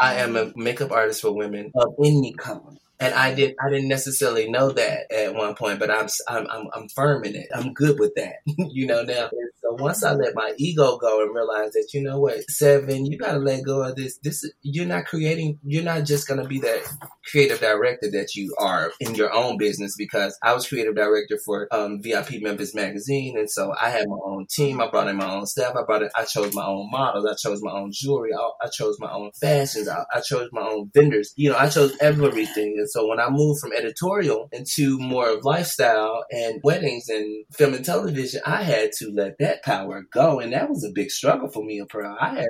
I 0.00 0.14
am 0.16 0.36
a 0.36 0.52
makeup 0.56 0.90
artist 0.92 1.22
for 1.22 1.32
women 1.32 1.70
of 1.74 1.94
any 2.02 2.32
color 2.34 2.74
and 3.00 3.14
I 3.14 3.34
did 3.34 3.54
I 3.60 3.70
didn't 3.70 3.88
necessarily 3.88 4.48
know 4.48 4.70
that 4.70 5.12
at 5.12 5.34
one 5.34 5.54
point, 5.54 5.78
but 5.78 5.90
I'm 5.90 6.08
I'm 6.28 6.46
I'm, 6.50 6.66
I'm 6.74 6.88
firm 6.88 7.24
in 7.24 7.34
it. 7.34 7.48
I'm 7.54 7.72
good 7.74 7.98
with 7.98 8.14
that, 8.16 8.36
you 8.46 8.86
know. 8.86 9.02
Now, 9.02 9.28
and 9.32 9.50
so 9.64 9.82
once 9.82 10.04
I 10.04 10.12
let 10.12 10.34
my 10.34 10.52
ego 10.58 10.98
go 10.98 11.22
and 11.22 11.34
realize 11.34 11.72
that 11.72 11.88
you 11.94 12.02
know 12.02 12.20
what, 12.20 12.50
seven, 12.50 13.06
you 13.06 13.16
gotta 13.16 13.38
let 13.38 13.64
go 13.64 13.82
of 13.82 13.96
this. 13.96 14.18
This 14.18 14.44
you're 14.60 14.84
not 14.84 15.06
creating. 15.06 15.58
You're 15.64 15.82
not 15.82 16.04
just 16.04 16.28
gonna 16.28 16.46
be 16.46 16.60
that 16.60 16.82
creative 17.30 17.60
director 17.60 18.10
that 18.10 18.34
you 18.34 18.54
are 18.58 18.92
in 19.00 19.14
your 19.14 19.32
own 19.32 19.56
business. 19.56 19.96
Because 19.96 20.36
I 20.42 20.52
was 20.52 20.68
creative 20.68 20.94
director 20.94 21.38
for 21.46 21.66
um, 21.72 22.02
VIP 22.02 22.42
Memphis 22.42 22.74
magazine, 22.74 23.38
and 23.38 23.50
so 23.50 23.72
I 23.80 23.88
had 23.88 24.06
my 24.06 24.18
own 24.22 24.46
team. 24.50 24.82
I 24.82 24.90
brought 24.90 25.08
in 25.08 25.16
my 25.16 25.32
own 25.32 25.46
staff. 25.46 25.74
I 25.76 25.82
brought 25.84 26.02
in. 26.02 26.10
I 26.14 26.24
chose 26.24 26.54
my 26.54 26.66
own 26.66 26.90
models. 26.90 27.24
I 27.24 27.34
chose 27.34 27.62
my 27.62 27.72
own 27.72 27.90
jewelry. 27.90 28.34
I, 28.34 28.66
I 28.66 28.68
chose 28.68 28.98
my 29.00 29.12
own 29.12 29.30
fashions. 29.40 29.88
I, 29.88 30.04
I 30.14 30.20
chose 30.20 30.50
my 30.52 30.60
own 30.62 30.90
vendors. 30.92 31.32
You 31.36 31.50
know, 31.50 31.56
I 31.56 31.70
chose 31.70 31.96
everything. 32.02 32.74
And 32.76 32.90
so 32.90 33.08
when 33.08 33.18
I 33.18 33.30
moved 33.30 33.60
from 33.60 33.72
editorial 33.72 34.50
into 34.52 34.98
more 34.98 35.30
of 35.30 35.44
lifestyle 35.44 36.26
and 36.30 36.60
weddings 36.62 37.08
and 37.08 37.46
film 37.52 37.72
and 37.72 37.84
television, 37.84 38.42
I 38.44 38.62
had 38.62 38.92
to 38.98 39.10
let 39.10 39.38
that 39.38 39.53
power 39.62 40.04
go. 40.12 40.40
And 40.40 40.52
that 40.52 40.68
was 40.68 40.84
a 40.84 40.90
big 40.94 41.10
struggle 41.10 41.48
for 41.48 41.64
me, 41.64 41.84
Pearl. 41.88 42.16
I 42.20 42.34
had 42.36 42.48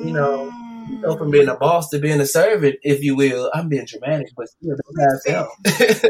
you 0.00 0.12
know, 0.12 0.50
mm. 0.50 0.83
You 0.88 0.98
know, 0.98 1.16
from 1.16 1.30
being 1.30 1.48
a 1.48 1.56
boss 1.56 1.90
to 1.90 1.98
being 1.98 2.20
a 2.20 2.26
servant, 2.26 2.76
if 2.82 3.02
you 3.02 3.16
will. 3.16 3.50
I'm 3.54 3.68
being 3.68 3.86
dramatic, 3.86 4.28
but 4.36 4.48
still, 4.48 4.76
that's 4.94 5.30
how 5.30 5.50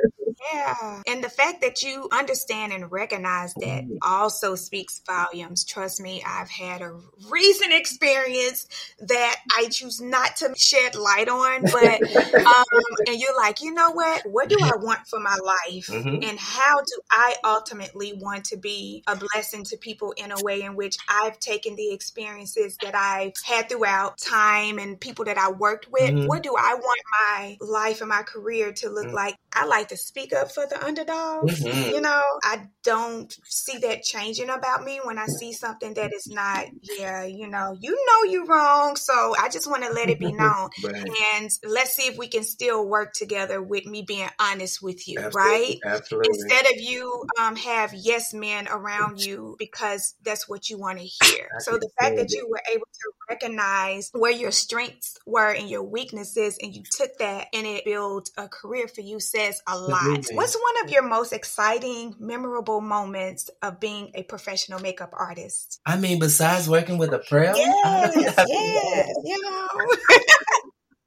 Yeah. 0.53 1.03
And 1.07 1.23
the 1.23 1.29
fact 1.29 1.61
that 1.63 1.83
you 1.83 2.09
understand 2.13 2.73
and 2.73 2.91
recognize 2.91 3.55
that 3.55 3.85
mm-hmm. 3.85 3.97
also 4.03 4.55
speaks 4.55 5.01
volumes. 5.07 5.65
Trust 5.65 6.01
me, 6.01 6.23
I've 6.27 6.51
had 6.51 6.83
a 6.83 6.99
recent 7.31 7.73
experience 7.73 8.67
that 9.01 9.37
I 9.57 9.69
choose 9.69 10.01
not 10.01 10.37
to 10.37 10.55
shed 10.57 10.97
light 10.97 11.29
on, 11.29 11.63
but, 11.63 12.45
um, 12.47 12.65
and 13.07 13.19
you're 13.19 13.37
like, 13.37 13.63
you 13.63 13.73
know 13.73 13.93
what? 13.93 14.23
What 14.27 14.49
do 14.49 14.57
I 14.61 14.73
want 14.77 15.07
for 15.07 15.21
my 15.21 15.37
life? 15.43 15.87
Mm-hmm. 15.87 16.23
And 16.23 16.39
how 16.39 16.79
do 16.79 17.01
I 17.11 17.35
ultimately 17.45 18.13
want 18.15 18.47
to 18.47 18.57
be 18.57 19.03
a 19.07 19.17
blessing 19.17 19.65
to 19.65 19.77
people 19.77 20.13
in 20.17 20.31
a 20.31 20.43
way 20.43 20.63
in 20.63 20.77
which 20.77 20.97
I've 21.09 21.39
taken 21.39 21.77
the 21.77 21.93
experiences 21.93 22.77
that 22.83 22.95
I've 22.95 23.33
had 23.45 23.69
throughout 23.69 24.19
time 24.19 24.64
and 24.73 25.01
people 25.01 25.25
that 25.27 25.39
I 25.39 25.51
worked 25.51 25.89
with? 25.91 26.11
Mm-hmm. 26.11 26.27
What 26.27 26.43
do 26.43 26.55
I 26.59 26.75
want 26.75 27.01
my 27.21 27.57
life 27.61 28.01
and 28.01 28.09
my 28.09 28.23
career 28.23 28.73
to 28.73 28.91
look 28.91 29.07
mm-hmm. 29.07 29.15
like? 29.15 29.37
I 29.53 29.67
like 29.67 29.89
to 29.89 29.97
speak 29.97 30.33
up 30.33 30.51
for 30.51 30.67
the 30.67 30.85
underdog. 30.85 31.49
Mm-hmm. 31.49 31.91
You 31.95 32.01
know, 32.01 32.23
I 32.43 32.67
don't 32.83 33.33
see 33.45 33.79
that 33.79 34.03
changing 34.03 34.51
about 34.51 34.85
me 34.85 35.01
when 35.03 35.19
I 35.19 35.27
see 35.27 35.53
something 35.53 35.95
that 35.95 36.13
is 36.13 36.27
not, 36.29 36.67
yeah, 36.99 37.25
you 37.25 37.49
know, 37.49 37.77
you 37.79 37.93
know 38.07 38.31
you're 38.31 38.47
wrong. 38.47 38.97
So 38.97 39.35
I 39.39 39.49
just 39.49 39.71
want 39.71 39.85
to 39.85 39.93
let 39.93 40.11
it 40.11 40.19
be 40.19 40.33
known. 40.33 40.71
right. 40.83 41.09
And 41.35 41.51
let's 41.65 41.95
see 41.95 42.09
if 42.09 42.19
we 42.19 42.29
can 42.29 42.43
still 42.43 42.87
work 42.87 43.13
together 43.13 43.63
with 43.63 43.87
me 43.87 44.03
being 44.03 44.29
honest 44.41 44.83
with 44.83 45.07
you, 45.07 45.19
Absolutely. 45.19 45.53
right? 45.53 45.79
Absolutely. 45.85 46.31
Instead 46.31 46.67
of 46.67 46.81
you 46.81 47.25
um, 47.41 47.57
have 47.57 47.93
yes 47.95 48.35
men 48.35 48.69
around 48.69 49.25
you 49.25 49.57
because 49.59 50.15
that's 50.25 50.49
what 50.49 50.69
you 50.69 50.79
want 50.79 50.99
to 50.99 51.05
hear. 51.05 51.49
so 51.61 51.73
the 51.73 51.91
fact 52.01 52.17
that 52.17 52.31
you 52.31 52.47
were 52.51 52.63
able 52.73 52.87
to 52.87 53.11
recognize 53.29 54.11
where 54.13 54.33
your 54.33 54.51
strengths 54.55 55.19
were 55.27 55.53
and 55.53 55.69
your 55.69 55.83
weaknesses 55.83 56.59
and 56.63 56.75
you 56.75 56.83
took 56.91 57.19
that 57.19 57.49
and 57.53 57.67
it 57.67 57.85
built 57.85 58.31
a 58.37 58.49
career 58.49 58.89
for 58.89 59.01
you 59.01 59.21
says 59.21 59.61
a 59.67 59.79
lot. 59.79 60.25
What's 60.33 60.55
one 60.55 60.85
of 60.85 60.91
your 60.91 61.03
most 61.03 61.33
exciting, 61.33 62.15
memorable 62.19 62.81
moments 62.81 63.51
of 63.63 63.81
being 63.81 64.11
a 64.15 64.23
professional 64.23 64.81
makeup 64.81 65.13
artist? 65.13 65.81
I 65.85 65.97
mean, 65.97 66.19
besides 66.19 66.69
working 66.69 66.99
with 66.99 67.13
a 67.13 67.19
prayer, 67.19 67.55
yes, 67.57 68.35
yes, 68.49 69.15
you 69.25 69.43
know. 69.51 69.69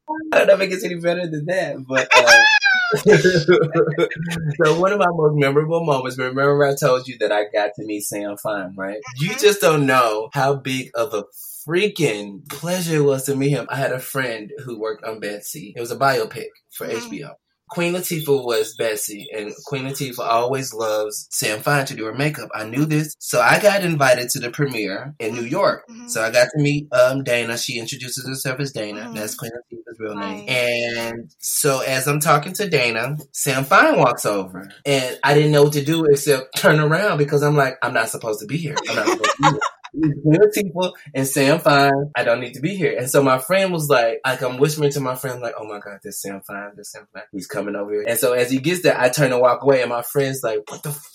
I 0.34 0.40
don't 0.40 0.48
know 0.48 0.54
if 0.56 0.62
it 0.62 0.68
gets 0.68 0.84
any 0.84 0.96
better 0.96 1.28
than 1.28 1.46
that, 1.46 1.86
but. 1.88 2.08
Uh, 2.14 2.44
so 4.66 4.80
one 4.80 4.94
of 4.94 5.00
my 5.00 5.08
most 5.10 5.36
memorable 5.36 5.84
moments. 5.84 6.18
Remember, 6.18 6.64
I 6.64 6.76
told 6.76 7.08
you 7.08 7.18
that 7.20 7.32
I 7.32 7.46
got 7.54 7.72
to 7.76 7.86
meet 7.86 8.02
Sam 8.02 8.38
Fine, 8.38 8.76
right? 8.76 8.98
Mm-hmm. 8.98 9.26
You 9.26 9.36
just 9.38 9.60
don't 9.62 9.86
know 9.86 10.30
how 10.34 10.56
big 10.56 10.92
of 10.96 11.14
a 11.14 11.26
freaking 11.68 12.48
pleasure 12.50 12.98
it 12.98 13.04
was 13.04 13.26
to 13.26 13.36
meet 13.36 13.50
him. 13.50 13.68
I 13.70 13.76
had 13.76 13.92
a 13.92 14.00
friend 14.00 14.52
who 14.64 14.80
worked 14.80 15.04
on 15.04 15.20
Bessie. 15.20 15.74
It 15.76 15.82
was 15.82 15.92
a 15.92 15.98
biopic 15.98 16.48
for 16.72 16.88
mm-hmm. 16.88 17.14
HBO. 17.14 17.34
Queen 17.70 17.94
Latifah 17.94 18.46
was 18.46 18.76
Bessie, 18.76 19.28
and 19.36 19.54
Queen 19.66 19.84
Latifah 19.84 20.20
always 20.20 20.74
loves 20.74 21.28
Sam 21.32 21.60
Fine 21.60 21.86
to 21.88 21.96
do 21.96 22.06
her 22.06 22.14
makeup. 22.14 22.50
I 22.54 22.64
knew 22.64 22.86
this, 22.86 23.16
so 23.20 23.42
I 23.42 23.60
got 23.60 23.84
invited 23.84 24.30
to 24.32 24.40
the 24.40 24.50
premiere 24.50 25.16
in 25.20 25.36
New 25.36 25.44
York. 25.44 25.86
Mm-hmm. 25.90 26.08
So 26.08 26.24
I 26.24 26.32
got 26.32 26.48
to 26.56 26.62
meet 26.62 26.92
um, 26.94 27.24
Dana. 27.24 27.58
She 27.58 27.80
introduces 27.80 28.28
herself 28.28 28.60
as 28.60 28.72
Dana. 28.72 29.02
Mm-hmm. 29.02 29.16
That's 29.16 29.36
Queen 29.36 29.52
Latifah's 29.52 30.00
real 30.00 30.16
name. 30.16 30.48
And 30.48 31.34
so 31.40 31.82
as 31.82 32.08
I'm 32.08 32.20
talking 32.20 32.54
to 32.54 32.70
Dana, 32.70 33.18
Sam 33.32 33.66
Fine 33.66 33.98
walks 33.98 34.26
over, 34.26 34.72
and 34.86 35.20
I 35.24 35.34
didn't 35.34 35.52
know 35.52 35.64
what 35.64 35.74
to 35.74 35.84
do 35.84 36.06
except 36.06 36.58
turn 36.58 36.80
around 36.80 37.18
because 37.18 37.44
I'm 37.44 37.56
like, 37.56 37.78
I'm 37.82 37.94
not 37.94 38.10
supposed 38.10 38.40
to 38.40 38.46
be 38.46 38.58
here. 38.58 38.76
I'm 38.90 38.96
not 38.96 39.08
supposed 39.08 39.24
to 39.24 39.42
be 39.42 39.50
here. 39.50 39.60
Queen 40.02 40.40
Latifah 40.40 40.92
and 41.14 41.28
Sam 41.28 41.60
Fine. 41.60 42.12
I 42.16 42.24
don't 42.24 42.40
need 42.40 42.54
to 42.54 42.62
be 42.62 42.76
here. 42.76 42.98
And 42.98 43.10
so 43.10 43.24
my 43.24 43.38
friend 43.40 43.72
was 43.72 43.90
like, 43.90 44.20
like 44.26 44.42
I'm 44.42 44.58
whispering 44.58 44.92
to 44.92 45.00
my 45.00 45.16
friend, 45.16 45.42
like, 45.42 45.56
oh 45.60 45.66
my 45.68 45.80
God, 45.80 46.00
this 46.04 46.22
Sam 46.22 46.42
Fine, 46.42 46.72
this 46.76 46.92
Sam 46.92 47.08
Fine. 47.14 47.24
He's 47.32 47.48
coming 47.48 47.76
over 47.76 47.92
here. 47.92 48.06
And 48.08 48.20
so 48.20 48.34
as 48.34 48.52
he 48.52 48.60
gets 48.60 48.84
there, 48.84 49.00
I 49.00 49.10
turn 49.10 49.32
and 49.32 49.42
walk 49.42 49.64
away 49.64 49.82
and 49.82 49.90
my 49.90 50.02
friend's 50.02 50.42
like, 50.44 50.60
what 50.70 50.84
the 50.84 50.90
f-? 50.90 51.12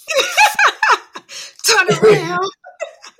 Turn 1.64 1.88
around. 1.88 2.50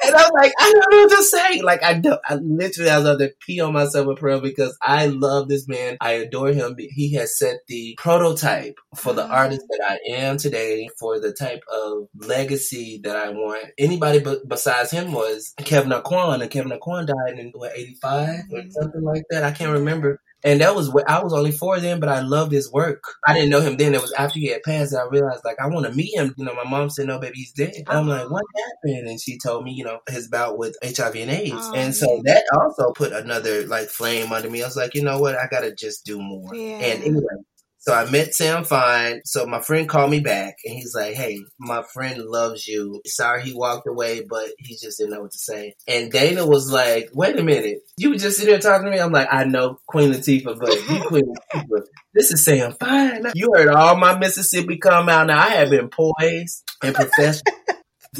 And 0.04 0.14
I'm 0.14 0.30
like, 0.32 0.52
I 0.58 0.72
don't 0.72 0.92
know 0.92 1.02
what 1.02 1.16
to 1.16 1.22
say. 1.22 1.62
Like, 1.62 1.82
I 1.82 1.94
don't, 1.94 2.20
I 2.28 2.34
literally, 2.34 2.90
I 2.90 2.98
love 2.98 3.18
to 3.18 3.32
pee 3.40 3.60
on 3.60 3.72
myself 3.72 4.06
with 4.06 4.18
Pearl 4.18 4.40
because 4.40 4.76
I 4.82 5.06
love 5.06 5.48
this 5.48 5.68
man. 5.68 5.96
I 6.00 6.12
adore 6.12 6.48
him. 6.48 6.76
He 6.78 7.14
has 7.14 7.38
set 7.38 7.58
the 7.68 7.96
prototype 7.98 8.78
for 8.96 9.12
the 9.12 9.22
mm-hmm. 9.22 9.32
artist 9.32 9.62
that 9.68 9.82
I 9.88 9.98
am 10.12 10.36
today, 10.36 10.88
for 10.98 11.20
the 11.20 11.32
type 11.32 11.62
of 11.72 12.08
legacy 12.16 13.00
that 13.04 13.16
I 13.16 13.30
want. 13.30 13.68
Anybody 13.78 14.20
but 14.20 14.48
besides 14.48 14.90
him 14.90 15.12
was 15.12 15.52
Kevyn 15.58 16.00
Aucoin, 16.00 16.42
and 16.42 16.50
Kevyn 16.50 16.78
Aucoin 16.78 17.06
died 17.06 17.38
in 17.38 17.52
what, 17.54 17.72
85 17.76 18.28
or 18.28 18.58
mm-hmm. 18.58 18.70
something 18.70 19.02
like 19.02 19.24
that. 19.30 19.44
I 19.44 19.52
can't 19.52 19.72
remember. 19.72 20.20
And 20.44 20.60
that 20.60 20.74
was 20.74 20.90
what 20.90 21.08
I 21.08 21.22
was 21.22 21.32
only 21.32 21.52
four 21.52 21.78
then, 21.78 22.00
but 22.00 22.08
I 22.08 22.20
loved 22.20 22.52
his 22.52 22.70
work. 22.70 23.04
I 23.26 23.34
didn't 23.34 23.50
know 23.50 23.60
him 23.60 23.76
then. 23.76 23.94
It 23.94 24.00
was 24.00 24.12
after 24.12 24.38
he 24.38 24.48
had 24.48 24.62
passed 24.62 24.92
that 24.92 25.02
I 25.02 25.08
realized 25.08 25.44
like 25.44 25.60
I 25.60 25.68
want 25.68 25.86
to 25.86 25.92
meet 25.92 26.14
him. 26.14 26.34
You 26.36 26.44
know, 26.44 26.54
my 26.54 26.68
mom 26.68 26.90
said, 26.90 27.06
"No, 27.06 27.18
baby, 27.18 27.36
he's 27.36 27.52
dead." 27.52 27.84
I'm 27.86 28.08
like, 28.08 28.28
"What 28.30 28.44
happened?" 28.56 29.08
And 29.08 29.20
she 29.20 29.38
told 29.38 29.64
me, 29.64 29.72
you 29.72 29.84
know, 29.84 30.00
his 30.08 30.28
bout 30.28 30.58
with 30.58 30.76
HIV 30.82 31.16
and 31.16 31.30
AIDS. 31.30 31.52
Oh, 31.54 31.74
and 31.74 31.94
so 31.94 32.22
yeah. 32.24 32.34
that 32.34 32.44
also 32.60 32.92
put 32.92 33.12
another 33.12 33.66
like 33.66 33.88
flame 33.88 34.32
under 34.32 34.50
me. 34.50 34.62
I 34.62 34.66
was 34.66 34.76
like, 34.76 34.94
you 34.94 35.02
know 35.02 35.18
what? 35.18 35.36
I 35.36 35.46
gotta 35.50 35.74
just 35.74 36.04
do 36.04 36.20
more. 36.20 36.54
Yeah. 36.54 36.78
And 36.78 37.02
anyway, 37.04 37.22
so 37.82 37.92
I 37.92 38.08
met 38.08 38.32
Sam 38.32 38.62
Fine. 38.62 39.22
So 39.24 39.44
my 39.44 39.60
friend 39.60 39.88
called 39.88 40.12
me 40.12 40.20
back 40.20 40.54
and 40.64 40.74
he's 40.74 40.94
like, 40.94 41.14
Hey, 41.14 41.40
my 41.58 41.82
friend 41.92 42.22
loves 42.22 42.68
you. 42.68 43.00
Sorry 43.04 43.42
he 43.42 43.52
walked 43.52 43.88
away, 43.88 44.22
but 44.28 44.50
he 44.58 44.76
just 44.80 44.98
didn't 44.98 45.12
know 45.12 45.22
what 45.22 45.32
to 45.32 45.38
say. 45.38 45.74
And 45.88 46.12
Dana 46.12 46.46
was 46.46 46.70
like, 46.70 47.10
Wait 47.12 47.36
a 47.36 47.42
minute. 47.42 47.80
You 47.96 48.10
were 48.10 48.16
just 48.16 48.38
sitting 48.38 48.52
there 48.52 48.60
talking 48.60 48.86
to 48.86 48.92
me? 48.92 49.00
I'm 49.00 49.10
like, 49.10 49.28
I 49.32 49.42
know 49.44 49.80
Queen 49.88 50.12
Latifah, 50.12 50.60
but 50.60 50.88
you 50.88 51.02
Queen 51.08 51.24
Latifah. 51.24 51.82
This 52.14 52.30
is 52.30 52.44
Sam 52.44 52.72
Fine. 52.78 53.26
You 53.34 53.50
heard 53.52 53.68
all 53.68 53.96
my 53.96 54.16
Mississippi 54.16 54.78
come 54.78 55.08
out. 55.08 55.26
Now 55.26 55.40
I 55.40 55.48
have 55.50 55.70
been 55.70 55.88
poised 55.88 56.62
and 56.84 56.94
professional. 56.94 57.42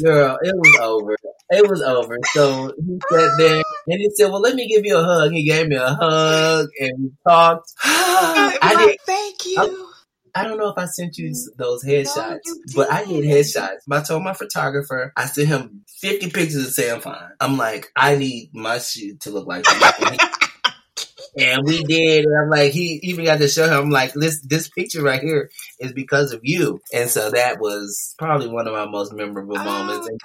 Girl, 0.01 0.39
it 0.41 0.55
was 0.55 0.77
over. 0.81 1.15
It 1.51 1.69
was 1.69 1.81
over. 1.81 2.17
So 2.33 2.73
he 2.75 2.99
sat 3.11 3.29
there 3.37 3.63
and 3.87 3.99
he 3.99 4.09
said, 4.15 4.31
Well, 4.31 4.41
let 4.41 4.55
me 4.55 4.67
give 4.67 4.85
you 4.85 4.97
a 4.97 5.03
hug. 5.03 5.31
He 5.31 5.43
gave 5.43 5.67
me 5.67 5.75
a 5.75 5.89
hug 5.89 6.67
and 6.79 6.91
we 6.99 7.11
talked. 7.27 7.71
I 7.83 8.75
did. 8.77 8.99
Thank 9.05 9.45
you. 9.45 9.89
I, 10.35 10.41
I 10.41 10.43
don't 10.45 10.57
know 10.57 10.69
if 10.69 10.77
I 10.79 10.85
sent 10.85 11.19
you 11.19 11.31
those 11.57 11.85
headshots, 11.85 12.39
no, 12.47 12.55
but 12.75 12.91
I 12.91 13.05
need 13.05 13.23
headshots. 13.23 13.81
I 13.91 14.01
told 14.01 14.23
my 14.23 14.33
photographer, 14.33 15.13
I 15.15 15.25
sent 15.25 15.47
him 15.47 15.83
50 15.99 16.31
pictures 16.31 16.65
of 16.65 16.73
Sam 16.73 17.01
Fine. 17.01 17.29
I'm 17.39 17.57
like, 17.57 17.91
I 17.95 18.15
need 18.15 18.49
my 18.51 18.79
shoot 18.79 19.19
to 19.21 19.29
look 19.29 19.45
like 19.45 19.65
and 21.37 21.63
we 21.65 21.83
did. 21.83 22.25
And 22.25 22.35
I'm 22.37 22.49
like, 22.49 22.71
he 22.71 22.99
even 23.03 23.25
got 23.25 23.39
to 23.39 23.47
show 23.47 23.65
him, 23.65 23.85
I'm 23.85 23.89
like, 23.89 24.13
this, 24.13 24.41
this 24.41 24.69
picture 24.69 25.01
right 25.01 25.21
here 25.21 25.49
is 25.79 25.93
because 25.93 26.31
of 26.31 26.41
you. 26.43 26.81
And 26.93 27.09
so 27.09 27.31
that 27.31 27.59
was 27.59 28.15
probably 28.17 28.47
one 28.47 28.67
of 28.67 28.73
my 28.73 28.85
most 28.85 29.13
memorable 29.13 29.57
oh, 29.57 29.63
moments. 29.63 30.07
And 30.07 30.19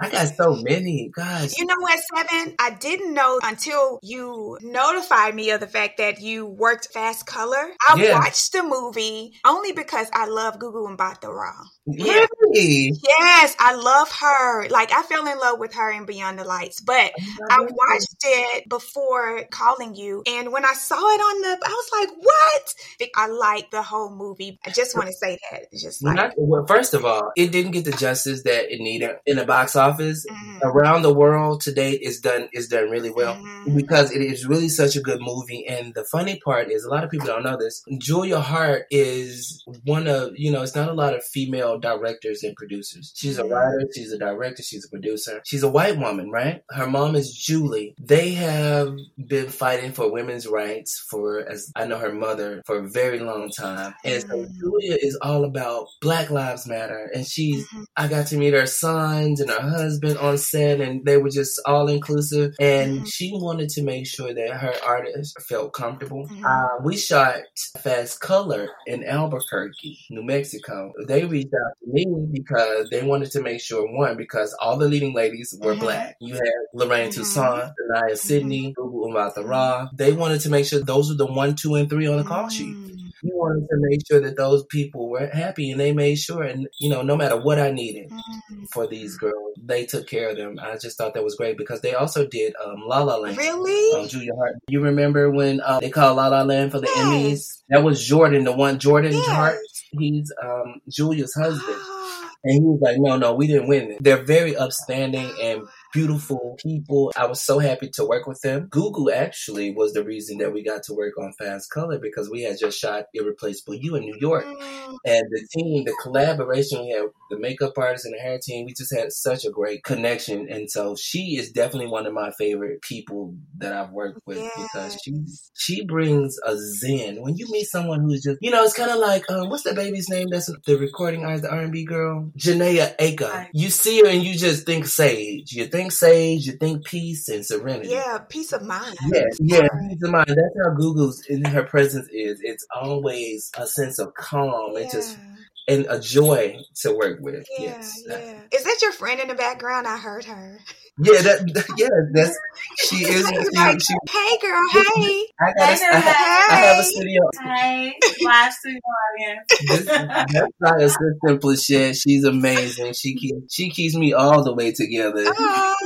I 0.00 0.10
got 0.10 0.28
so 0.28 0.56
many. 0.56 1.10
Gosh. 1.14 1.56
You 1.58 1.66
know 1.66 1.76
what, 1.78 2.00
Seven? 2.14 2.54
I 2.58 2.70
didn't 2.70 3.14
know 3.14 3.40
until 3.42 3.98
you 4.02 4.58
notified 4.62 5.34
me 5.34 5.50
of 5.50 5.60
the 5.60 5.66
fact 5.66 5.98
that 5.98 6.20
you 6.20 6.46
worked 6.46 6.88
Fast 6.92 7.26
Color. 7.26 7.70
I 7.88 7.96
yeah. 7.96 8.18
watched 8.18 8.52
the 8.52 8.62
movie 8.62 9.32
only 9.44 9.72
because 9.72 10.08
I 10.12 10.26
love 10.26 10.58
Gugu 10.58 10.96
Mbatha 10.96 11.28
Raw. 11.28 11.64
Really? 11.86 12.92
Yes, 13.06 13.54
I 13.58 13.74
love 13.74 14.10
her. 14.10 14.68
Like 14.68 14.92
I 14.92 15.02
fell 15.02 15.26
in 15.26 15.38
love 15.38 15.58
with 15.58 15.74
her 15.74 15.92
in 15.92 16.06
Beyond 16.06 16.38
the 16.38 16.44
Lights, 16.44 16.80
but 16.80 17.12
oh 17.18 17.46
I 17.50 17.60
watched 17.60 18.16
it 18.24 18.68
before 18.68 19.44
calling 19.50 19.94
you, 19.94 20.22
and 20.26 20.50
when 20.54 20.64
I 20.64 20.72
saw 20.74 20.96
it 20.96 21.20
on 21.20 21.42
the, 21.42 21.66
I 21.66 21.70
was 21.70 21.90
like, 21.92 22.08
"What?" 22.18 22.74
I 23.16 23.26
like 23.26 23.70
the 23.70 23.82
whole 23.82 24.14
movie. 24.14 24.58
I 24.64 24.70
just 24.70 24.96
want 24.96 25.08
to 25.08 25.12
say 25.12 25.38
that. 25.50 25.62
It's 25.72 25.82
just 25.82 26.02
like, 26.02 26.16
Not, 26.16 26.32
well, 26.36 26.64
first 26.66 26.94
of 26.94 27.04
all, 27.04 27.32
it 27.36 27.50
didn't 27.50 27.72
get 27.72 27.84
the 27.84 27.92
justice 27.92 28.42
that 28.44 28.72
it 28.72 28.80
needed 28.80 29.16
in 29.26 29.36
the 29.36 29.44
box 29.44 29.76
office. 29.76 30.24
Mm-hmm. 30.24 30.58
Around 30.62 31.02
the 31.02 31.12
world 31.12 31.62
to 31.62 31.72
date, 31.72 32.02
is 32.02 32.20
done 32.20 32.48
is 32.52 32.68
done 32.68 32.90
really 32.90 33.10
well 33.10 33.34
mm-hmm. 33.34 33.76
because 33.76 34.12
it 34.12 34.22
is 34.22 34.46
really 34.46 34.68
such 34.68 34.96
a 34.96 35.00
good 35.00 35.20
movie. 35.20 35.66
And 35.66 35.94
the 35.94 36.04
funny 36.04 36.40
part 36.44 36.70
is, 36.70 36.84
a 36.84 36.90
lot 36.90 37.04
of 37.04 37.10
people 37.10 37.26
don't 37.26 37.42
know 37.42 37.56
this. 37.56 37.84
Julia 37.98 38.40
Hart 38.40 38.86
is 38.90 39.64
one 39.84 40.06
of 40.06 40.32
you 40.36 40.52
know, 40.52 40.62
it's 40.62 40.76
not 40.76 40.88
a 40.88 40.94
lot 40.94 41.14
of 41.14 41.24
female 41.24 41.54
female 41.54 41.78
directors 41.78 42.42
and 42.42 42.54
producers. 42.56 43.12
She's 43.14 43.38
a 43.38 43.42
mm-hmm. 43.42 43.52
writer, 43.52 43.88
she's 43.94 44.12
a 44.12 44.18
director, 44.18 44.62
she's 44.62 44.84
a 44.84 44.88
producer. 44.88 45.40
She's 45.44 45.62
a 45.62 45.68
white 45.68 45.98
woman, 45.98 46.30
right? 46.30 46.62
Her 46.70 46.86
mom 46.86 47.16
is 47.16 47.34
Julie. 47.34 47.94
They 47.98 48.32
have 48.32 48.96
been 49.16 49.48
fighting 49.48 49.92
for 49.92 50.10
women's 50.10 50.43
rights 50.46 51.04
for, 51.10 51.40
as 51.48 51.70
I 51.76 51.86
know 51.86 51.98
her 51.98 52.12
mother, 52.12 52.62
for 52.66 52.78
a 52.78 52.88
very 52.88 53.20
long 53.20 53.50
time. 53.50 53.94
And 54.04 54.22
so 54.22 54.28
mm-hmm. 54.28 54.58
Julia 54.58 54.96
is 55.00 55.18
all 55.22 55.44
about 55.44 55.86
Black 56.00 56.30
Lives 56.30 56.66
Matter. 56.66 57.10
And 57.14 57.26
she's, 57.26 57.66
mm-hmm. 57.68 57.84
I 57.96 58.08
got 58.08 58.28
to 58.28 58.36
meet 58.36 58.54
her 58.54 58.66
sons 58.66 59.40
and 59.40 59.50
her 59.50 59.60
husband 59.60 60.18
on 60.18 60.38
set, 60.38 60.80
and 60.80 61.04
they 61.04 61.16
were 61.16 61.30
just 61.30 61.60
all 61.66 61.88
inclusive. 61.88 62.54
And 62.60 63.08
she 63.08 63.30
wanted 63.32 63.68
to 63.70 63.82
make 63.82 64.06
sure 64.06 64.32
that 64.32 64.56
her 64.56 64.74
artists 64.86 65.34
felt 65.48 65.72
comfortable. 65.72 66.28
Uh, 66.44 66.66
we 66.84 66.96
shot 66.96 67.36
Fast 67.80 68.20
Color 68.20 68.68
in 68.86 69.04
Albuquerque, 69.04 69.98
New 70.10 70.22
Mexico. 70.24 70.92
They 71.06 71.24
reached 71.24 71.54
out 71.54 71.76
to 71.80 71.92
me 71.92 72.06
because 72.32 72.88
they 72.90 73.02
wanted 73.02 73.30
to 73.32 73.42
make 73.42 73.60
sure 73.60 73.86
one 73.96 74.16
because 74.16 74.54
all 74.60 74.78
the 74.78 74.88
leading 74.88 75.14
ladies 75.14 75.56
were 75.60 75.72
mm-hmm. 75.72 75.80
black. 75.80 76.16
You 76.20 76.34
had 76.34 76.42
Lorraine 76.74 77.10
mm-hmm. 77.10 77.20
Toussaint, 77.20 77.72
Saniyya 77.90 78.02
mm-hmm. 78.02 78.14
Sidney, 78.14 78.74
Gugu 78.76 79.12
Mbatha 79.12 79.46
Raw. 79.46 79.88
They 79.94 80.12
wanted 80.12 80.33
to 80.40 80.50
make 80.50 80.66
sure 80.66 80.80
those 80.80 81.10
were 81.10 81.16
the 81.16 81.26
one, 81.26 81.54
two, 81.54 81.74
and 81.74 81.88
three 81.88 82.06
on 82.06 82.18
the 82.18 82.24
call 82.24 82.48
sheet. 82.48 82.74
Mm-hmm. 82.74 82.90
You 83.22 83.36
wanted 83.36 83.66
to 83.68 83.76
make 83.78 84.06
sure 84.06 84.20
that 84.20 84.36
those 84.36 84.66
people 84.66 85.08
were 85.08 85.26
happy, 85.26 85.70
and 85.70 85.80
they 85.80 85.92
made 85.92 86.16
sure. 86.16 86.42
And 86.42 86.68
you 86.78 86.90
know, 86.90 87.02
no 87.02 87.16
matter 87.16 87.40
what 87.40 87.58
I 87.58 87.70
needed 87.70 88.10
mm-hmm. 88.10 88.64
for 88.72 88.86
these 88.86 89.16
girls, 89.16 89.58
they 89.62 89.86
took 89.86 90.06
care 90.06 90.30
of 90.30 90.36
them. 90.36 90.58
I 90.60 90.76
just 90.76 90.98
thought 90.98 91.14
that 91.14 91.24
was 91.24 91.36
great 91.36 91.56
because 91.56 91.80
they 91.80 91.94
also 91.94 92.26
did 92.26 92.54
um, 92.62 92.82
La 92.86 93.02
La 93.02 93.16
Land. 93.16 93.38
Really? 93.38 94.02
Um, 94.02 94.08
Julia 94.08 94.34
Hart. 94.36 94.56
You 94.68 94.82
remember 94.82 95.30
when 95.30 95.62
um, 95.64 95.80
they 95.80 95.90
called 95.90 96.16
La 96.16 96.28
La 96.28 96.42
Land 96.42 96.72
for 96.72 96.80
the 96.80 96.90
yes. 96.94 96.98
Emmys? 97.06 97.62
That 97.70 97.82
was 97.82 98.04
Jordan, 98.04 98.44
the 98.44 98.52
one 98.52 98.78
Jordan 98.78 99.12
yes. 99.12 99.26
Hart 99.26 99.58
he's 99.98 100.32
um, 100.42 100.80
Julia's 100.88 101.34
husband. 101.34 101.78
And 102.46 102.52
he 102.52 102.60
was 102.60 102.78
like, 102.82 102.98
no, 102.98 103.16
no, 103.16 103.32
we 103.32 103.46
didn't 103.46 103.68
win 103.68 103.92
it. 103.92 104.04
They're 104.04 104.22
very 104.22 104.54
upstanding 104.54 105.32
and 105.40 105.62
beautiful 105.94 106.58
people. 106.60 107.12
I 107.16 107.26
was 107.26 107.40
so 107.40 107.60
happy 107.60 107.88
to 107.94 108.04
work 108.04 108.26
with 108.26 108.40
them. 108.40 108.68
Gugu 108.68 109.12
actually 109.12 109.72
was 109.72 109.92
the 109.92 110.04
reason 110.04 110.38
that 110.38 110.52
we 110.52 110.62
got 110.62 110.82
to 110.84 110.92
work 110.92 111.16
on 111.18 111.32
Fast 111.38 111.70
Color 111.70 111.98
because 111.98 112.28
we 112.28 112.42
had 112.42 112.58
just 112.58 112.78
shot 112.78 113.04
Irreplaceable 113.14 113.74
You 113.74 113.94
in 113.94 114.02
New 114.02 114.16
York. 114.20 114.44
Mm. 114.44 114.96
And 115.06 115.24
the 115.30 115.46
team, 115.52 115.84
the 115.84 115.96
collaboration 116.02 116.80
we 116.80 116.90
had, 116.90 117.04
the 117.30 117.38
makeup 117.38 117.78
artist 117.78 118.04
and 118.04 118.14
the 118.14 118.18
hair 118.18 118.38
team, 118.42 118.66
we 118.66 118.74
just 118.74 118.94
had 118.94 119.12
such 119.12 119.44
a 119.44 119.50
great 119.50 119.84
connection. 119.84 120.48
And 120.50 120.70
so 120.70 120.96
she 120.96 121.36
is 121.36 121.52
definitely 121.52 121.88
one 121.88 122.06
of 122.06 122.12
my 122.12 122.32
favorite 122.32 122.82
people 122.82 123.36
that 123.58 123.72
I've 123.72 123.90
worked 123.90 124.20
with 124.26 124.38
yes. 124.38 124.52
because 124.56 124.98
she 125.02 125.24
she 125.54 125.84
brings 125.84 126.36
a 126.44 126.56
zen. 126.58 127.22
When 127.22 127.36
you 127.36 127.46
meet 127.50 127.66
someone 127.66 128.00
who's 128.00 128.22
just, 128.22 128.38
you 128.40 128.50
know, 128.50 128.64
it's 128.64 128.74
kind 128.74 128.90
of 128.90 128.98
like, 128.98 129.30
um, 129.30 129.48
what's 129.48 129.62
the 129.62 129.74
baby's 129.74 130.08
name? 130.08 130.28
That's 130.30 130.50
the 130.66 130.76
recording 130.76 131.24
artist, 131.24 131.44
the 131.44 131.52
R&B 131.52 131.84
girl, 131.84 132.32
Jhené 132.36 132.96
Aiko. 132.96 133.48
You 133.52 133.70
see 133.70 134.00
her 134.00 134.08
and 134.08 134.22
you 134.22 134.36
just 134.36 134.66
think 134.66 134.86
Sage. 134.86 135.52
You 135.52 135.66
think 135.66 135.83
think 135.84 135.92
sage, 135.92 136.46
you 136.46 136.52
think 136.52 136.84
peace 136.84 137.28
and 137.28 137.44
serenity. 137.44 137.90
Yeah, 137.90 138.18
peace 138.28 138.52
of 138.52 138.62
mind. 138.62 138.96
Yeah, 139.12 139.24
yeah, 139.40 139.68
peace 139.88 140.02
of 140.02 140.10
mind. 140.10 140.28
That's 140.28 140.56
how 140.62 140.74
Gugu's 140.74 141.24
in 141.28 141.44
her 141.44 141.64
presence 141.64 142.08
is. 142.10 142.40
It's 142.42 142.66
always 142.74 143.50
a 143.56 143.66
sense 143.66 143.98
of 143.98 144.14
calm. 144.14 144.72
Yeah. 144.74 144.80
It's 144.80 144.92
just 144.94 145.18
and 145.66 145.86
a 145.88 145.98
joy 145.98 146.58
to 146.82 146.92
work 146.92 147.18
with. 147.20 147.46
Yeah, 147.58 147.66
yes. 147.66 148.02
yeah. 148.06 148.40
Is 148.52 148.64
that 148.64 148.78
your 148.82 148.92
friend 148.92 149.20
in 149.20 149.28
the 149.28 149.34
background? 149.34 149.86
I 149.86 149.96
heard 149.96 150.24
her. 150.24 150.60
Yeah, 150.96 151.22
that 151.22 151.74
yeah, 151.76 151.88
that's 152.12 152.38
she 152.86 153.04
is. 153.04 153.26
She, 153.26 153.56
like, 153.56 153.80
she, 153.80 153.94
hey, 154.08 154.38
girl, 154.40 154.62
hey. 154.70 155.26
I, 155.40 155.52
got 155.52 155.78
hey, 155.78 155.84
a, 155.84 155.96
I, 155.96 156.00
hey. 156.00 156.54
I 156.54 156.56
have 156.60 156.78
a 156.78 156.84
studio. 156.84 157.22
Hey, 157.42 157.94
live 158.22 158.52
studio 158.52 158.80
audience. 159.10 160.32
that's 160.32 160.52
my 160.60 160.76
assistant, 160.76 161.42
Plachette. 161.42 162.00
She's 162.00 162.24
amazing. 162.24 162.92
She 162.92 163.16
keeps 163.16 163.52
she 163.52 163.70
keeps 163.70 163.96
me 163.96 164.12
all 164.12 164.44
the 164.44 164.54
way 164.54 164.70
together. 164.70 165.24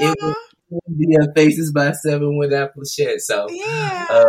It 0.00 0.16
was, 0.20 0.36
via 0.70 1.32
Faces 1.34 1.72
by 1.72 1.92
Seven 1.92 2.36
with 2.36 2.52
Apple 2.52 2.84
Shit. 2.84 3.20
So, 3.20 3.46
yeah. 3.50 4.06
Uh, 4.10 4.24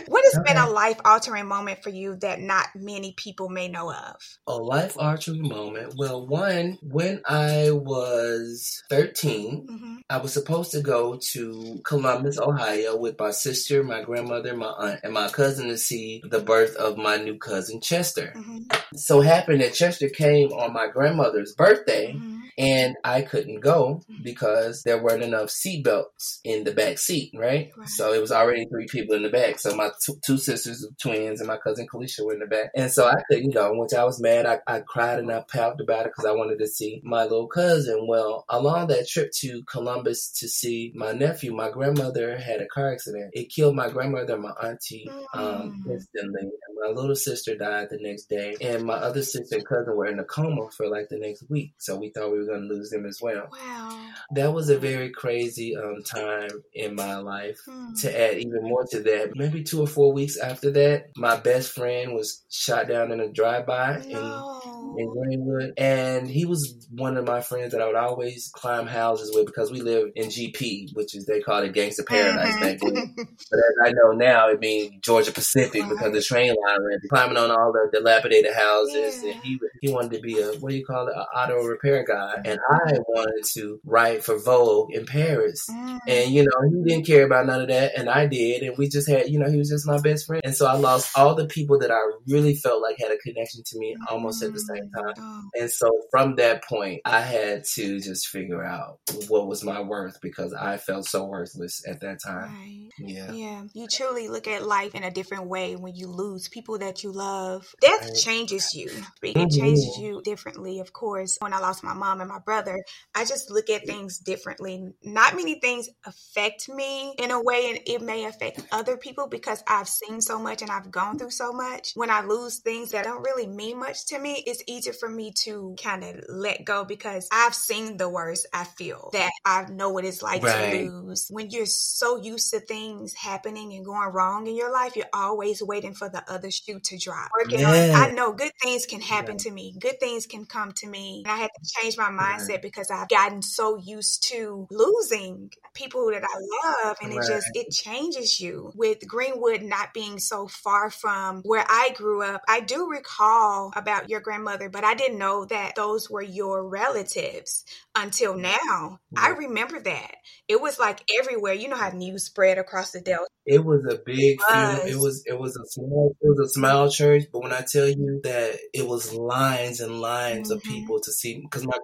what 0.08 0.24
has 0.24 0.42
been 0.44 0.56
a 0.56 0.68
life 0.68 1.00
altering 1.04 1.46
moment 1.46 1.82
for 1.82 1.90
you 1.90 2.16
that 2.16 2.40
not 2.40 2.66
many 2.74 3.12
people 3.16 3.48
may 3.48 3.68
know 3.68 3.92
of? 3.92 4.16
A 4.46 4.56
life 4.56 4.96
altering 4.98 5.48
moment. 5.48 5.94
Well, 5.96 6.26
one, 6.26 6.78
when 6.82 7.22
I 7.26 7.70
was 7.70 8.82
13, 8.90 9.66
mm-hmm. 9.66 9.94
I 10.10 10.18
was 10.18 10.32
supposed 10.32 10.72
to 10.72 10.80
go 10.80 11.18
to 11.32 11.80
Columbus, 11.84 12.38
Ohio 12.38 12.96
with 12.96 13.18
my 13.18 13.30
sister, 13.30 13.82
my 13.82 14.02
grandmother, 14.02 14.54
my 14.54 14.66
aunt, 14.66 15.00
and 15.02 15.14
my 15.14 15.28
cousin 15.28 15.68
to 15.68 15.78
see 15.78 16.22
the 16.28 16.40
birth 16.40 16.76
of 16.76 16.96
my 16.96 17.16
new 17.16 17.38
cousin, 17.38 17.80
Chester. 17.80 18.32
Mm-hmm. 18.36 18.96
So 18.96 19.20
happened 19.20 19.60
that 19.60 19.74
Chester 19.74 20.08
came 20.08 20.52
on 20.52 20.72
my 20.72 20.88
grandmother's 20.88 21.54
birthday. 21.54 22.12
Mm-hmm 22.12 22.33
and 22.58 22.96
I 23.04 23.22
couldn't 23.22 23.60
go 23.60 24.02
because 24.22 24.82
there 24.82 25.02
weren't 25.02 25.22
enough 25.22 25.50
seat 25.50 25.84
belts 25.84 26.40
in 26.44 26.64
the 26.64 26.72
back 26.72 26.98
seat, 26.98 27.32
right? 27.34 27.70
right? 27.76 27.88
So 27.88 28.12
it 28.12 28.20
was 28.20 28.32
already 28.32 28.66
three 28.66 28.86
people 28.86 29.16
in 29.16 29.22
the 29.22 29.28
back. 29.28 29.58
So 29.58 29.74
my 29.74 29.90
t- 30.04 30.14
two 30.24 30.38
sisters, 30.38 30.86
twins, 31.00 31.40
and 31.40 31.48
my 31.48 31.56
cousin 31.56 31.86
Kalisha 31.92 32.24
were 32.24 32.34
in 32.34 32.40
the 32.40 32.46
back, 32.46 32.70
and 32.74 32.90
so 32.90 33.06
I 33.06 33.16
couldn't 33.30 33.54
go, 33.54 33.72
which 33.78 33.94
I 33.94 34.04
was 34.04 34.20
mad. 34.20 34.46
I, 34.46 34.60
I 34.66 34.80
cried 34.80 35.18
and 35.18 35.30
I 35.30 35.44
pouted 35.50 35.80
about 35.80 36.06
it 36.06 36.12
because 36.14 36.24
I 36.24 36.32
wanted 36.32 36.58
to 36.58 36.66
see 36.66 37.00
my 37.04 37.22
little 37.24 37.48
cousin. 37.48 38.06
Well, 38.08 38.44
along 38.48 38.88
that 38.88 39.08
trip 39.08 39.30
to 39.40 39.62
Columbus 39.64 40.30
to 40.38 40.48
see 40.48 40.92
my 40.94 41.12
nephew, 41.12 41.54
my 41.54 41.70
grandmother 41.70 42.38
had 42.38 42.60
a 42.60 42.66
car 42.66 42.92
accident. 42.92 43.30
It 43.32 43.50
killed 43.50 43.76
my 43.76 43.88
grandmother 43.88 44.34
and 44.34 44.42
my 44.42 44.52
auntie 44.62 45.08
um, 45.34 45.82
mm. 45.86 45.92
instantly, 45.92 46.42
and 46.42 46.76
my 46.82 46.88
little 47.00 47.16
sister 47.16 47.56
died 47.56 47.88
the 47.90 47.98
next 48.00 48.28
day, 48.28 48.56
and 48.60 48.84
my 48.84 48.94
other 48.94 49.22
sister 49.22 49.56
and 49.56 49.66
cousin 49.66 49.96
were 49.96 50.06
in 50.06 50.18
a 50.18 50.24
coma 50.24 50.68
for 50.76 50.88
like 50.88 51.08
the 51.08 51.18
next 51.18 51.44
week. 51.50 51.72
So 51.78 51.96
we 51.96 52.10
thought 52.10 52.32
we 52.32 52.43
were 52.44 52.52
going 52.52 52.68
to 52.68 52.74
lose 52.74 52.90
them 52.90 53.06
as 53.06 53.20
well. 53.20 53.48
Wow. 53.52 54.08
That 54.32 54.52
was 54.52 54.68
a 54.68 54.78
very 54.78 55.10
crazy 55.10 55.76
um, 55.76 56.02
time 56.02 56.50
in 56.72 56.94
my 56.94 57.16
life. 57.16 57.58
Hmm. 57.64 57.94
To 58.02 58.20
add 58.20 58.38
even 58.38 58.62
more 58.62 58.84
to 58.90 59.00
that, 59.00 59.32
maybe 59.34 59.62
two 59.62 59.80
or 59.80 59.86
four 59.86 60.12
weeks 60.12 60.36
after 60.38 60.70
that, 60.72 61.10
my 61.16 61.36
best 61.36 61.72
friend 61.72 62.14
was 62.14 62.44
shot 62.50 62.88
down 62.88 63.12
in 63.12 63.20
a 63.20 63.28
drive-by 63.28 64.02
no. 64.08 64.60
in, 64.64 64.73
in 64.98 65.10
Greenwood. 65.10 65.72
And 65.76 66.28
he 66.28 66.44
was 66.44 66.86
one 66.90 67.16
of 67.16 67.26
my 67.26 67.40
friends 67.40 67.72
that 67.72 67.80
I 67.80 67.86
would 67.86 67.96
always 67.96 68.50
climb 68.54 68.86
houses 68.86 69.32
with 69.34 69.46
because 69.46 69.70
we 69.70 69.80
lived 69.80 70.12
in 70.16 70.28
GP, 70.28 70.94
which 70.94 71.14
is, 71.14 71.26
they 71.26 71.40
call 71.40 71.62
it 71.62 71.72
Gangster 71.72 72.04
Paradise 72.04 72.60
back 72.60 72.78
then. 72.80 73.14
but 73.16 73.58
as 73.58 73.74
I 73.84 73.90
know 73.90 74.12
now, 74.12 74.48
it 74.48 74.60
means 74.60 74.92
Georgia 75.02 75.32
Pacific 75.32 75.82
because 75.88 76.12
the 76.12 76.22
train 76.22 76.48
line 76.48 76.82
ran 76.82 76.98
climbing 77.08 77.36
on 77.36 77.50
all 77.50 77.72
the 77.72 77.88
dilapidated 77.92 78.54
houses. 78.54 79.22
Yeah. 79.22 79.32
And 79.32 79.42
he, 79.42 79.58
he 79.80 79.92
wanted 79.92 80.12
to 80.12 80.20
be 80.20 80.40
a, 80.40 80.52
what 80.54 80.70
do 80.70 80.76
you 80.76 80.84
call 80.84 81.08
it, 81.08 81.14
an 81.16 81.24
auto 81.34 81.64
repair 81.64 82.04
guy 82.04 82.34
and 82.44 82.58
I 82.70 82.98
wanted 83.08 83.44
to 83.54 83.80
write 83.84 84.24
for 84.24 84.38
Vogue 84.38 84.92
in 84.92 85.06
Paris. 85.06 85.66
Mm. 85.70 85.98
And, 86.06 86.30
you 86.30 86.44
know, 86.44 86.68
he 86.70 86.88
didn't 86.88 87.06
care 87.06 87.24
about 87.24 87.46
none 87.46 87.62
of 87.62 87.68
that, 87.68 87.96
and 87.96 88.08
I 88.08 88.26
did. 88.26 88.62
And 88.62 88.76
we 88.76 88.88
just 88.88 89.08
had, 89.08 89.28
you 89.28 89.38
know, 89.38 89.50
he 89.50 89.56
was 89.56 89.68
just 89.68 89.86
my 89.86 90.00
best 90.00 90.26
friend. 90.26 90.42
And 90.44 90.54
so 90.54 90.66
I 90.66 90.74
lost 90.74 91.16
all 91.16 91.34
the 91.34 91.46
people 91.46 91.78
that 91.80 91.90
I 91.90 91.98
really 92.28 92.54
felt 92.54 92.82
like 92.82 92.96
had 92.98 93.10
a 93.10 93.18
connection 93.18 93.62
to 93.64 93.78
me 93.78 93.96
almost 94.08 94.42
at 94.42 94.52
the 94.52 94.60
same 94.60 94.73
time. 94.76 95.14
Oh. 95.18 95.42
And 95.54 95.70
so 95.70 95.90
from 96.10 96.36
that 96.36 96.64
point, 96.64 97.00
I 97.04 97.20
had 97.20 97.64
to 97.74 98.00
just 98.00 98.28
figure 98.28 98.64
out 98.64 98.98
what 99.28 99.46
was 99.46 99.64
my 99.64 99.80
worth 99.80 100.20
because 100.20 100.52
I 100.54 100.76
felt 100.76 101.06
so 101.06 101.24
worthless 101.24 101.82
at 101.88 102.00
that 102.00 102.18
time. 102.24 102.54
Right. 102.54 102.88
Yeah. 102.98 103.32
Yeah. 103.32 103.62
You 103.72 103.86
truly 103.88 104.28
look 104.28 104.48
at 104.48 104.66
life 104.66 104.94
in 104.94 105.04
a 105.04 105.10
different 105.10 105.46
way 105.46 105.76
when 105.76 105.94
you 105.94 106.08
lose 106.08 106.48
people 106.48 106.78
that 106.78 107.02
you 107.02 107.12
love. 107.12 107.74
Death 107.80 108.08
right. 108.08 108.16
changes 108.16 108.74
you. 108.74 108.90
It 109.22 109.36
mm-hmm. 109.36 109.48
changes 109.48 109.98
you 109.98 110.22
differently, 110.22 110.80
of 110.80 110.92
course. 110.92 111.36
When 111.40 111.52
I 111.52 111.58
lost 111.58 111.84
my 111.84 111.94
mom 111.94 112.20
and 112.20 112.28
my 112.28 112.38
brother, 112.38 112.84
I 113.14 113.24
just 113.24 113.50
look 113.50 113.70
at 113.70 113.86
things 113.86 114.18
differently. 114.18 114.92
Not 115.02 115.36
many 115.36 115.60
things 115.60 115.88
affect 116.06 116.68
me 116.68 117.14
in 117.18 117.30
a 117.30 117.42
way, 117.42 117.70
and 117.70 117.80
it 117.86 118.02
may 118.02 118.24
affect 118.24 118.62
other 118.72 118.96
people 118.96 119.28
because 119.28 119.62
I've 119.66 119.88
seen 119.88 120.20
so 120.20 120.38
much 120.38 120.62
and 120.62 120.70
I've 120.70 120.90
gone 120.90 121.18
through 121.18 121.30
so 121.30 121.52
much. 121.52 121.92
When 121.94 122.10
I 122.10 122.22
lose 122.22 122.58
things 122.58 122.90
that 122.90 123.04
don't 123.04 123.22
really 123.22 123.46
mean 123.46 123.78
much 123.78 124.06
to 124.06 124.18
me, 124.18 124.42
it's 124.46 124.62
easier 124.66 124.92
for 124.92 125.08
me 125.08 125.32
to 125.44 125.76
kind 125.82 126.04
of 126.04 126.24
let 126.28 126.64
go 126.64 126.84
because 126.84 127.28
I've 127.32 127.54
seen 127.54 127.96
the 127.96 128.08
worst. 128.08 128.46
I 128.52 128.64
feel 128.64 129.10
that 129.12 129.30
I 129.44 129.66
know 129.70 129.90
what 129.90 130.04
it's 130.04 130.22
like 130.22 130.42
right. 130.42 130.72
to 130.72 130.90
lose. 130.90 131.28
When 131.30 131.50
you're 131.50 131.66
so 131.66 132.16
used 132.16 132.50
to 132.52 132.60
things 132.60 133.14
happening 133.14 133.72
and 133.72 133.84
going 133.84 134.12
wrong 134.12 134.46
in 134.46 134.56
your 134.56 134.72
life, 134.72 134.96
you're 134.96 135.06
always 135.12 135.62
waiting 135.62 135.94
for 135.94 136.08
the 136.08 136.22
other 136.30 136.50
shoe 136.50 136.80
to 136.80 136.98
drop. 136.98 137.30
Working 137.38 137.60
yeah. 137.60 137.92
on, 137.94 138.10
I 138.10 138.10
know 138.12 138.32
good 138.32 138.52
things 138.62 138.86
can 138.86 139.00
happen 139.00 139.36
yeah. 139.38 139.44
to 139.44 139.50
me. 139.50 139.74
Good 139.78 140.00
things 140.00 140.26
can 140.26 140.46
come 140.46 140.72
to 140.72 140.86
me. 140.86 141.22
And 141.24 141.32
I 141.32 141.36
had 141.36 141.50
to 141.50 141.80
change 141.80 141.96
my 141.96 142.10
mindset 142.10 142.48
right. 142.48 142.62
because 142.62 142.90
I've 142.90 143.08
gotten 143.08 143.42
so 143.42 143.76
used 143.76 144.28
to 144.30 144.66
losing 144.70 145.50
people 145.74 146.10
that 146.10 146.22
I 146.22 146.84
love. 146.84 146.96
And 147.02 147.14
right. 147.14 147.24
it 147.24 147.28
just, 147.28 147.46
it 147.54 147.70
changes 147.72 148.40
you. 148.40 148.72
With 148.74 149.06
Greenwood 149.06 149.62
not 149.62 149.94
being 149.94 150.18
so 150.18 150.46
far 150.46 150.90
from 150.90 151.42
where 151.42 151.64
I 151.68 151.90
grew 151.94 152.22
up, 152.22 152.42
I 152.48 152.60
do 152.60 152.88
recall 152.88 153.72
about 153.76 154.08
your 154.08 154.20
grandmother, 154.44 154.68
but 154.68 154.84
I 154.84 154.94
didn't 154.94 155.18
know 155.18 155.44
that 155.46 155.74
those 155.74 156.10
were 156.10 156.22
your 156.22 156.66
relatives 156.68 157.64
until 157.94 158.36
now. 158.36 159.00
I 159.16 159.30
remember 159.30 159.80
that. 159.80 160.14
It 160.48 160.60
was 160.60 160.78
like 160.78 161.02
everywhere. 161.20 161.54
You 161.54 161.68
know 161.68 161.76
how 161.76 161.90
news 161.90 162.24
spread 162.24 162.58
across 162.58 162.92
the 162.92 163.00
Delta. 163.00 163.26
It 163.46 163.64
was 163.64 163.84
a 163.86 163.96
big 164.04 164.38
it 164.38 164.40
was. 164.40 164.90
It 164.90 164.96
was 164.96 165.22
it 165.26 165.38
was 165.38 165.56
a 165.56 165.66
small 165.66 166.16
it 166.20 166.28
was 166.28 166.50
a 166.50 166.52
small 166.52 166.90
church, 166.90 167.24
but 167.32 167.42
when 167.42 167.52
I 167.52 167.62
tell 167.62 167.88
you 167.88 168.20
that 168.24 168.58
it 168.72 168.86
was 168.86 169.14
lines 169.14 169.80
and 169.80 170.00
lines 170.00 170.50
mm-hmm. 170.50 170.56
of 170.56 170.62
people 170.62 171.00
to 171.00 171.12
see 171.12 171.40
because 171.40 171.66
my 171.66 171.78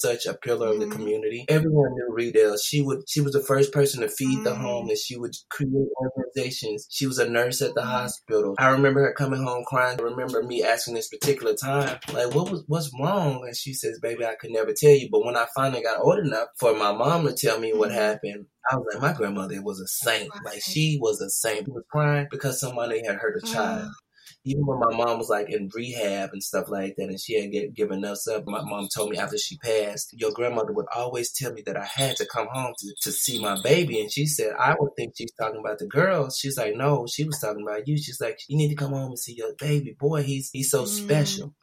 grandma 0.00 0.14
such 0.14 0.26
a 0.26 0.38
pillar 0.38 0.68
of 0.68 0.78
the 0.78 0.86
mm-hmm. 0.86 0.94
community. 0.94 1.44
Everyone 1.48 1.92
knew 1.94 2.08
Redale. 2.10 2.56
She 2.58 2.82
would 2.82 3.02
she 3.08 3.20
was 3.20 3.32
the 3.32 3.40
first 3.40 3.72
person 3.72 4.00
to 4.00 4.08
feed 4.08 4.36
mm-hmm. 4.36 4.44
the 4.44 4.54
homeless. 4.54 5.04
She 5.04 5.16
would 5.16 5.34
create 5.50 5.88
organizations. 6.00 6.86
She 6.90 7.06
was 7.06 7.18
a 7.18 7.28
nurse 7.28 7.62
at 7.62 7.74
the 7.74 7.82
hospital. 7.82 8.54
I 8.58 8.68
remember 8.68 9.02
her 9.02 9.14
coming 9.14 9.42
home 9.42 9.64
crying. 9.66 9.98
I 10.00 10.02
remember 10.02 10.42
me 10.42 10.62
asking 10.62 10.94
this 10.94 11.08
particular 11.08 11.54
time, 11.54 11.98
like, 12.12 12.34
what 12.34 12.50
was 12.50 12.64
what's 12.66 12.90
wrong? 13.00 13.42
And 13.46 13.56
she 13.56 13.74
says, 13.74 13.98
Baby, 14.00 14.24
I 14.24 14.34
could 14.34 14.50
never 14.50 14.72
tell 14.72 14.90
you. 14.90 15.08
But 15.10 15.24
when 15.24 15.36
I 15.36 15.46
finally 15.54 15.82
got 15.82 16.00
old 16.00 16.18
enough 16.18 16.48
for 16.58 16.74
my 16.74 16.92
mom 16.92 17.26
to 17.26 17.34
tell 17.34 17.58
me 17.58 17.72
what 17.72 17.90
mm-hmm. 17.90 17.98
happened, 17.98 18.46
I 18.70 18.76
was 18.76 18.86
like, 18.94 19.02
my 19.02 19.12
grandmother 19.12 19.62
was 19.62 19.80
a 19.80 19.86
saint. 19.86 20.30
Like 20.44 20.62
she 20.62 20.98
was 21.00 21.20
a 21.20 21.28
saint. 21.30 21.66
She 21.66 21.70
was 21.70 21.84
crying 21.90 22.28
because 22.30 22.60
somebody 22.60 23.04
had 23.04 23.16
hurt 23.16 23.42
a 23.42 23.46
child 23.46 23.90
even 24.44 24.66
when 24.66 24.78
my 24.78 24.94
mom 24.94 25.18
was 25.18 25.28
like 25.28 25.50
in 25.50 25.70
rehab 25.74 26.30
and 26.32 26.42
stuff 26.42 26.68
like 26.68 26.96
that, 26.96 27.08
and 27.08 27.20
she 27.20 27.40
had 27.40 27.52
get, 27.52 27.74
given 27.74 28.04
us 28.04 28.26
up, 28.28 28.46
my 28.46 28.62
mom 28.62 28.88
told 28.94 29.10
me 29.10 29.18
after 29.18 29.38
she 29.38 29.56
passed, 29.58 30.12
your 30.18 30.32
grandmother 30.32 30.72
would 30.72 30.86
always 30.94 31.32
tell 31.32 31.52
me 31.52 31.62
that 31.66 31.76
I 31.76 31.84
had 31.84 32.16
to 32.16 32.26
come 32.26 32.48
home 32.50 32.74
to, 32.78 32.94
to 33.02 33.12
see 33.12 33.40
my 33.40 33.56
baby. 33.62 34.00
And 34.00 34.10
she 34.10 34.26
said, 34.26 34.54
I 34.58 34.74
would 34.78 34.92
think 34.96 35.14
she's 35.16 35.32
talking 35.32 35.60
about 35.60 35.78
the 35.78 35.86
girls. 35.86 36.38
She's 36.38 36.58
like, 36.58 36.74
no, 36.74 37.06
she 37.06 37.24
was 37.24 37.38
talking 37.38 37.62
about 37.62 37.86
you. 37.86 37.96
She's 37.96 38.20
like, 38.20 38.38
you 38.48 38.56
need 38.56 38.70
to 38.70 38.76
come 38.76 38.92
home 38.92 39.10
and 39.10 39.18
see 39.18 39.34
your 39.34 39.54
baby. 39.58 39.96
Boy, 39.98 40.22
he's 40.22 40.50
he's 40.50 40.70
so 40.70 40.84
mm. 40.84 40.88
special 40.88 41.54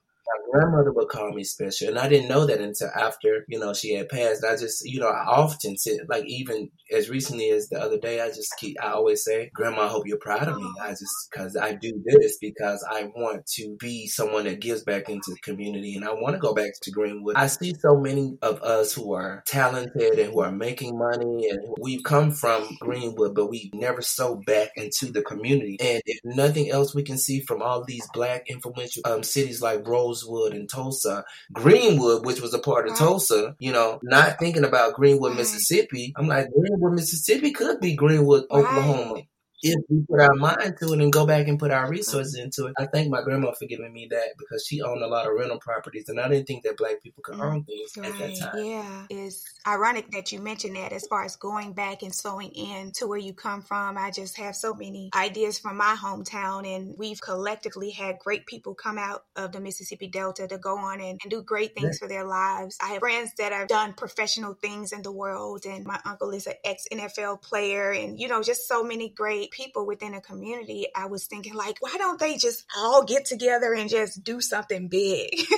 grandmother 0.52 0.92
would 0.92 1.10
call 1.10 1.32
me 1.32 1.44
special. 1.44 1.90
And 1.90 2.00
I 2.00 2.08
didn't 2.08 2.30
know 2.30 2.46
that 2.46 2.60
until 2.60 2.90
after, 2.96 3.46
you 3.48 3.60
know, 3.60 3.74
she 3.74 3.94
had 3.94 4.10
passed. 4.10 4.44
I 4.44 4.56
just, 4.56 4.88
you 4.88 5.00
know, 5.00 5.08
I 5.08 5.26
often 5.26 5.78
sit, 5.78 6.02
like 6.10 6.26
even 6.26 6.70
as 6.96 7.10
recently 7.10 7.50
as 7.50 7.70
the 7.70 7.80
other 7.80 8.00
day, 8.00 8.22
I 8.22 8.28
just 8.28 8.54
keep, 8.58 8.78
I 8.82 8.92
always 8.92 9.24
say, 9.24 9.52
Grandma, 9.54 9.84
I 9.84 9.88
hope 9.88 10.08
you're 10.08 10.18
proud 10.18 10.48
of 10.48 10.58
me. 10.58 10.70
I 10.82 10.90
just, 10.90 11.14
cause 11.34 11.56
I 11.56 11.74
do 11.74 12.02
this 12.06 12.38
because 12.40 12.86
I 12.90 13.10
want 13.16 13.46
to 13.56 13.76
be 13.80 14.08
someone 14.08 14.46
that 14.46 14.62
gives 14.62 14.84
back 14.84 15.10
into 15.10 15.32
the 15.32 15.40
community 15.42 15.96
and 15.96 16.06
I 16.06 16.14
want 16.14 16.36
to 16.36 16.40
go 16.40 16.54
back 16.54 16.72
to 16.82 16.92
Greenwood. 16.92 17.36
I 17.36 17.48
see 17.48 17.74
so 17.80 17.98
many 17.98 18.38
of 18.42 18.62
us 18.62 18.94
who 18.94 19.14
are 19.14 19.44
talented 19.46 20.20
and 20.20 20.34
who 20.34 20.42
are 20.42 20.52
making 20.52 20.98
money 20.98 21.50
and 21.50 21.60
we've 21.80 22.04
come 22.04 22.32
from 22.32 22.68
Greenwood, 22.80 23.36
but 23.36 23.48
we 23.48 23.70
never 23.74 24.02
sow 24.02 24.36
back 24.46 24.70
into 24.76 25.12
the 25.12 25.22
community. 25.22 25.78
And 25.80 26.02
if 26.06 26.20
nothing 26.24 26.70
else 26.70 26.96
we 26.96 27.04
can 27.04 27.18
see 27.18 27.42
from 27.42 27.62
all 27.62 27.84
these 27.84 28.08
black 28.14 28.44
influential 28.48 29.02
um, 29.06 29.24
cities 29.24 29.62
like 29.62 29.84
Rosewood, 30.20 30.54
and 30.54 30.70
Tulsa. 30.70 31.26
Greenwood, 31.52 32.26
which 32.26 32.42
was 32.42 32.54
a 32.54 32.60
part 32.60 32.88
of 32.88 32.94
uh-huh. 32.94 33.06
Tulsa, 33.06 33.56
you 33.60 33.72
know, 33.72 34.00
not 34.04 34.40
thinking 34.40 34.64
about 34.64 34.94
Greenwood, 34.94 35.32
uh-huh. 35.32 35.40
Mississippi. 35.40 36.14
I'm 36.16 36.28
like, 36.28 36.52
Greenwood, 36.52 36.94
Mississippi 36.94 37.52
could 37.52 37.80
be 37.80 37.96
Greenwood, 37.96 38.46
Oklahoma 38.52 39.22
if 39.62 39.80
we 39.90 40.04
put 40.10 40.22
our 40.22 40.36
mind 40.36 40.78
to 40.80 40.94
it 40.94 41.02
and 41.02 41.12
go 41.12 41.26
back 41.26 41.48
and 41.48 41.60
put 41.60 41.72
our 41.72 41.90
resources 41.90 42.36
into 42.36 42.68
it. 42.68 42.74
I 42.78 42.86
thank 42.86 43.10
my 43.10 43.22
grandma 43.22 43.52
for 43.52 43.66
giving 43.66 43.92
me 43.92 44.08
that 44.12 44.30
because 44.38 44.66
she 44.66 44.82
owned 44.82 45.04
a 45.04 45.08
lot 45.08 45.28
of 45.28 45.34
rental 45.34 45.60
properties 45.60 46.08
and 46.10 46.20
I 46.20 46.30
didn't 46.30 46.48
think 46.48 46.64
that 46.64 46.78
black 46.78 47.02
people 47.04 47.24
could 47.24 47.40
own 47.40 47.64
things 47.64 47.92
right. 47.98 48.12
at 48.12 48.18
that 48.20 48.40
time. 48.40 48.66
Yeah. 48.66 49.06
It's 49.10 49.44
ironic 49.68 50.12
that 50.12 50.32
you 50.32 50.40
mentioned 50.40 50.76
that 50.76 50.94
as 50.94 51.06
far 51.08 51.26
as 51.26 51.36
going 51.36 51.74
back 51.74 52.04
and 52.04 52.14
sewing 52.14 52.52
in 52.52 52.92
to 52.94 53.08
where 53.08 53.18
you 53.18 53.34
come 53.34 53.62
from. 53.62 53.98
I 53.98 54.12
just 54.12 54.38
have 54.38 54.56
so 54.56 54.74
many 54.74 55.10
ideas 55.16 55.60
from 55.60 55.78
my 55.78 55.96
hometown 56.00 56.66
and 56.66 56.96
we've 56.98 57.22
collectively 57.22 57.92
had 57.92 58.20
great 58.20 58.46
people 58.46 58.76
come 58.76 58.98
out 58.98 59.26
of 59.36 59.52
the 59.52 59.60
Mississippi 59.60 60.08
Delta 60.08 60.48
to 60.48 60.58
go 60.58 60.78
on 60.78 61.02
and, 61.02 61.20
and 61.22 61.32
do 61.32 61.42
great 61.42 61.76
things 61.76 62.00
yeah. 62.02 62.06
for 62.06 62.08
their 62.08 62.26
lives. 62.26 62.78
I 62.82 62.90
have 62.90 63.00
friends 63.00 63.32
that 63.38 63.52
have 63.52 63.68
done 63.68 63.94
professional 63.94 64.54
things 64.54 64.94
in 64.94 65.02
the 65.02 65.12
world 65.12 65.66
and 65.66 65.86
my 65.86 66.00
uncle 66.06 66.32
is 66.32 66.48
an 66.48 66.54
ex 66.64 66.86
NFL 66.92 67.42
player 67.42 67.92
and 67.92 68.20
you 68.20 68.28
know 68.28 68.42
just 68.42 68.68
so 68.68 68.84
many 68.84 69.10
great 69.10 69.49
people 69.52 69.86
within 69.86 70.14
a 70.14 70.22
community, 70.22 70.88
I 70.96 71.08
was 71.08 71.26
thinking 71.26 71.54
like, 71.54 71.78
why 71.80 71.96
don't 71.98 72.20
they 72.20 72.38
just 72.38 72.66
all 72.78 73.04
get 73.04 73.26
together 73.26 73.74
and 73.74 73.90
just 73.90 74.24
do 74.24 74.42
something 74.42 74.88
big? 74.88 75.30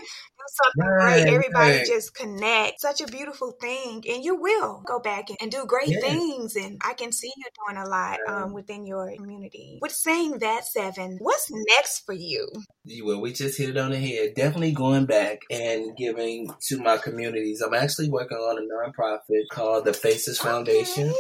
do 0.42 0.46
something 0.48 0.94
right, 0.94 1.24
great. 1.24 1.34
Everybody 1.34 1.78
right. 1.78 1.86
just 1.86 2.16
connect. 2.16 2.82
Such 2.82 3.02
a 3.02 3.08
beautiful 3.08 3.52
thing. 3.60 4.04
And 4.10 4.24
you 4.24 4.36
will 4.36 4.82
go 4.86 5.00
back 5.00 5.30
and, 5.40 5.52
do 5.52 5.66
great 5.66 5.90
yeah. 5.90 6.00
things. 6.00 6.56
And 6.56 6.80
I 6.84 6.94
can 6.94 7.12
see 7.12 7.32
you 7.36 7.44
doing 7.68 7.84
a 7.84 7.90
lot 7.90 8.20
um, 8.28 8.54
within 8.54 8.86
your 8.86 9.14
community. 9.16 9.80
With 9.82 9.92
saying 9.92 10.40
that, 10.40 10.66
Seven, 10.66 11.18
what's 11.20 11.52
next 11.52 12.06
for 12.06 12.14
you? 12.14 12.48
Well, 13.04 13.20
we 13.20 13.34
just 13.34 13.58
hit 13.58 13.70
it 13.70 13.78
on 13.78 13.92
the 13.92 13.98
head. 13.98 14.34
Definitely 14.36 14.72
going 14.72 15.06
back 15.06 15.40
and 15.50 15.96
giving 15.98 16.54
to 16.68 16.78
my 16.78 16.98
communities. 16.98 17.62
I'm 17.62 17.74
actually 17.74 18.10
working 18.10 18.38
on 18.38 18.58
a 18.58 18.62
nonprofit 18.62 19.44
called 19.52 19.86
the 19.86 19.94
Faces 19.94 20.40
okay. 20.40 21.14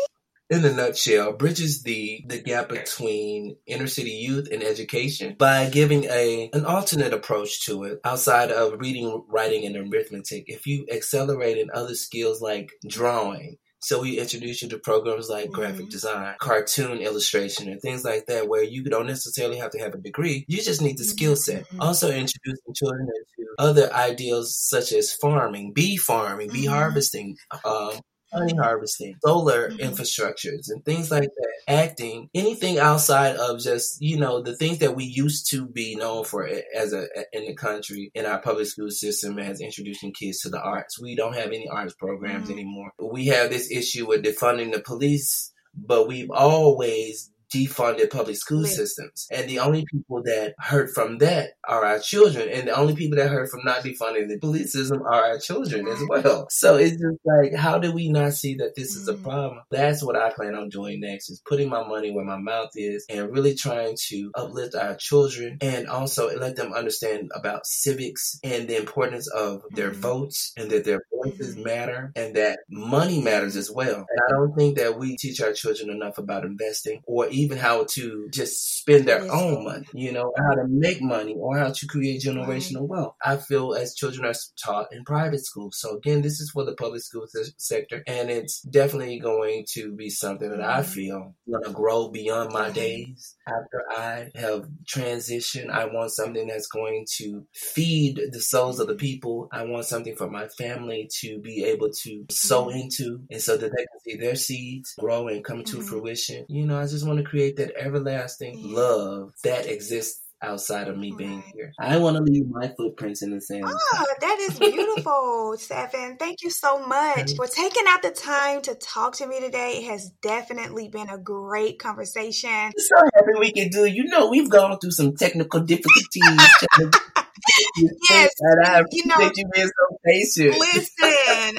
In 0.51 0.65
a 0.65 0.73
nutshell, 0.73 1.31
bridges 1.31 1.83
the 1.83 2.25
the 2.27 2.41
gap 2.41 2.67
between 2.67 3.55
inner 3.65 3.87
city 3.87 4.11
youth 4.11 4.49
and 4.51 4.61
education 4.61 5.37
by 5.39 5.69
giving 5.69 6.03
a 6.03 6.49
an 6.51 6.65
alternate 6.65 7.13
approach 7.13 7.63
to 7.67 7.85
it 7.85 8.01
outside 8.03 8.51
of 8.51 8.77
reading, 8.77 9.23
writing, 9.29 9.65
and 9.65 9.77
arithmetic. 9.77 10.43
If 10.47 10.67
you 10.67 10.85
accelerate 10.91 11.57
in 11.57 11.69
other 11.73 11.95
skills 11.95 12.41
like 12.41 12.73
drawing, 12.85 13.59
so 13.79 14.01
we 14.01 14.19
introduce 14.19 14.61
you 14.61 14.67
to 14.69 14.77
programs 14.77 15.29
like 15.29 15.45
mm-hmm. 15.45 15.53
graphic 15.53 15.89
design, 15.89 16.35
cartoon 16.41 16.97
illustration, 16.97 17.69
and 17.69 17.81
things 17.81 18.03
like 18.03 18.25
that, 18.25 18.49
where 18.49 18.63
you 18.63 18.83
don't 18.83 19.07
necessarily 19.07 19.57
have 19.57 19.71
to 19.71 19.79
have 19.79 19.93
a 19.93 19.99
degree. 19.99 20.43
You 20.49 20.61
just 20.61 20.81
need 20.81 20.97
the 20.97 21.03
mm-hmm. 21.03 21.11
skill 21.11 21.35
set. 21.37 21.63
Mm-hmm. 21.69 21.81
Also 21.81 22.09
introducing 22.09 22.73
children 22.75 23.07
to 23.07 23.45
other 23.57 23.93
ideals 23.93 24.59
such 24.59 24.91
as 24.91 25.13
farming, 25.13 25.71
bee 25.73 25.95
farming, 25.95 26.49
bee 26.49 26.65
mm-hmm. 26.65 26.73
harvesting, 26.73 27.37
um, 27.63 27.93
honey 28.33 28.55
harvesting, 28.55 29.15
solar 29.23 29.69
mm-hmm. 29.69 29.79
infrastructures, 29.79 30.69
and 30.69 30.83
things 30.83 31.11
like 31.11 31.23
that. 31.23 31.53
Acting, 31.67 32.29
anything 32.33 32.79
outside 32.79 33.35
of 33.35 33.59
just 33.59 34.01
you 34.01 34.17
know 34.17 34.41
the 34.41 34.55
things 34.55 34.79
that 34.79 34.95
we 34.95 35.03
used 35.03 35.49
to 35.51 35.67
be 35.67 35.95
known 35.95 36.23
for 36.23 36.47
as 36.75 36.93
a 36.93 37.07
in 37.33 37.45
the 37.45 37.55
country 37.55 38.11
in 38.13 38.25
our 38.25 38.41
public 38.41 38.67
school 38.67 38.89
system 38.89 39.39
as 39.39 39.61
introducing 39.61 40.13
kids 40.13 40.41
to 40.41 40.49
the 40.49 40.61
arts. 40.61 41.01
We 41.01 41.15
don't 41.15 41.35
have 41.35 41.47
any 41.47 41.67
arts 41.69 41.93
programs 41.93 42.43
mm-hmm. 42.45 42.53
anymore. 42.53 42.91
We 42.99 43.27
have 43.27 43.49
this 43.49 43.71
issue 43.71 44.07
with 44.07 44.23
defunding 44.23 44.73
the 44.73 44.81
police, 44.81 45.51
but 45.75 46.07
we've 46.07 46.31
always 46.31 47.30
defunded 47.53 48.09
public 48.09 48.35
school 48.35 48.65
systems. 48.65 49.27
And 49.31 49.49
the 49.49 49.59
only 49.59 49.85
people 49.91 50.23
that 50.23 50.55
hurt 50.59 50.93
from 50.93 51.17
that 51.19 51.51
are 51.67 51.85
our 51.85 51.99
children. 51.99 52.49
And 52.49 52.67
the 52.67 52.75
only 52.75 52.95
people 52.95 53.17
that 53.17 53.29
hurt 53.29 53.49
from 53.49 53.61
not 53.63 53.83
defunding 53.83 54.27
the 54.27 54.37
police 54.39 54.73
system 54.73 55.01
are 55.01 55.25
our 55.25 55.39
children 55.39 55.87
as 55.87 55.99
well. 56.07 56.47
So 56.49 56.77
it's 56.77 56.91
just 56.91 57.19
like, 57.25 57.53
how 57.53 57.77
do 57.77 57.91
we 57.91 58.09
not 58.09 58.33
see 58.33 58.55
that 58.55 58.75
this 58.75 58.95
is 58.95 59.07
a 59.07 59.13
mm. 59.13 59.23
problem? 59.23 59.61
That's 59.69 60.03
what 60.03 60.15
I 60.15 60.31
plan 60.31 60.55
on 60.55 60.69
doing 60.69 60.99
next 60.99 61.29
is 61.29 61.41
putting 61.47 61.69
my 61.69 61.85
money 61.87 62.11
where 62.11 62.25
my 62.25 62.37
mouth 62.37 62.71
is 62.75 63.05
and 63.09 63.31
really 63.31 63.55
trying 63.55 63.97
to 64.07 64.31
uplift 64.35 64.75
our 64.75 64.95
children 64.95 65.57
and 65.61 65.87
also 65.87 66.35
let 66.37 66.55
them 66.55 66.73
understand 66.73 67.31
about 67.35 67.65
civics 67.65 68.39
and 68.43 68.67
the 68.67 68.77
importance 68.77 69.27
of 69.27 69.63
their 69.71 69.91
mm-hmm. 69.91 70.01
votes 70.01 70.53
and 70.57 70.69
that 70.71 70.85
their 70.85 71.01
voices 71.23 71.55
mm-hmm. 71.55 71.63
matter 71.63 72.11
and 72.15 72.35
that 72.35 72.59
money 72.69 73.21
matters 73.21 73.55
as 73.55 73.69
well. 73.71 73.95
And 73.95 74.19
I 74.27 74.31
don't 74.31 74.55
think 74.55 74.77
that 74.77 74.97
we 74.97 75.17
teach 75.17 75.41
our 75.41 75.53
children 75.53 75.89
enough 75.89 76.17
about 76.17 76.45
investing 76.45 77.01
or 77.05 77.27
even 77.27 77.40
even 77.41 77.57
how 77.57 77.85
to 77.91 78.27
just 78.31 78.77
spend 78.77 79.07
their 79.07 79.31
own 79.31 79.63
money, 79.63 79.85
you 79.93 80.11
know, 80.11 80.31
how 80.37 80.55
to 80.55 80.67
make 80.67 81.01
money 81.01 81.35
or 81.37 81.57
how 81.57 81.71
to 81.71 81.87
create 81.87 82.21
generational 82.21 82.81
right. 82.81 82.89
wealth. 82.89 83.15
I 83.23 83.37
feel 83.37 83.73
as 83.73 83.95
children 83.95 84.25
are 84.25 84.33
taught 84.63 84.93
in 84.93 85.03
private 85.03 85.43
schools. 85.45 85.79
So 85.79 85.97
again, 85.97 86.21
this 86.21 86.39
is 86.39 86.51
for 86.51 86.65
the 86.65 86.75
public 86.75 87.01
school 87.01 87.25
sector 87.57 88.03
and 88.07 88.29
it's 88.29 88.61
definitely 88.61 89.19
going 89.19 89.65
to 89.73 89.93
be 89.93 90.09
something 90.09 90.49
that 90.49 90.61
I 90.61 90.81
mm-hmm. 90.81 90.91
feel 90.91 91.35
going 91.49 91.63
to 91.63 91.71
grow 91.71 92.09
beyond 92.09 92.53
my 92.53 92.69
days 92.69 93.35
after 93.47 93.83
I 93.91 94.31
have 94.35 94.67
transitioned. 94.85 95.69
I 95.69 95.85
want 95.85 96.11
something 96.11 96.47
that's 96.47 96.67
going 96.67 97.05
to 97.17 97.45
feed 97.53 98.19
the 98.31 98.39
souls 98.39 98.79
of 98.79 98.87
the 98.87 98.95
people. 98.95 99.49
I 99.51 99.63
want 99.65 99.85
something 99.85 100.15
for 100.15 100.29
my 100.29 100.47
family 100.47 101.09
to 101.21 101.39
be 101.39 101.65
able 101.65 101.89
to 102.03 102.25
sow 102.29 102.65
mm-hmm. 102.67 102.79
into 102.79 103.21
and 103.29 103.41
so 103.41 103.57
that 103.57 103.71
they 103.71 103.85
can 103.85 103.99
see 104.03 104.15
their 104.17 104.35
seeds 104.35 104.93
grow 104.99 105.27
and 105.27 105.43
come 105.43 105.63
to 105.63 105.77
mm-hmm. 105.77 105.87
fruition. 105.87 106.45
You 106.47 106.65
know, 106.65 106.79
I 106.79 106.87
just 106.87 107.05
want 107.05 107.17
to 107.19 107.29
create 107.31 107.55
that 107.55 107.71
everlasting 107.77 108.73
love 108.73 109.31
that 109.45 109.65
exists 109.65 110.21
outside 110.41 110.87
of 110.87 110.97
me 110.97 111.13
being 111.17 111.41
here. 111.53 111.71
I 111.79 111.97
want 111.97 112.17
to 112.17 112.23
leave 112.23 112.47
my 112.49 112.73
footprints 112.75 113.21
in 113.21 113.31
the 113.31 113.39
sand. 113.39 113.63
Oh, 113.65 114.05
that 114.19 114.37
is 114.41 114.59
beautiful, 114.59 115.55
Seven. 115.57 116.17
Thank 116.17 116.41
you 116.41 116.49
so 116.49 116.85
much 116.85 117.35
for 117.35 117.47
taking 117.47 117.83
out 117.87 118.01
the 118.01 118.11
time 118.11 118.61
to 118.63 118.75
talk 118.75 119.15
to 119.17 119.27
me 119.27 119.39
today. 119.39 119.77
It 119.77 119.85
has 119.85 120.09
definitely 120.21 120.89
been 120.89 121.09
a 121.09 121.17
great 121.17 121.79
conversation. 121.79 122.71
So 122.77 122.95
happy 123.15 123.39
we 123.39 123.51
can 123.53 123.69
do. 123.69 123.85
You 123.85 124.05
know, 124.05 124.29
we've 124.29 124.49
gone 124.49 124.77
through 124.79 124.91
some 124.91 125.15
technical 125.15 125.61
difficulties. 125.61 126.11
yes, 128.09 128.31
and 128.39 128.65
I 128.65 128.79
appreciate 128.79 128.91
you, 128.93 129.05
know, 129.05 129.31
you 129.35 129.45
being 129.53 129.67
so 129.67 129.97
patient. 130.05 130.59
Listen, 130.59 131.13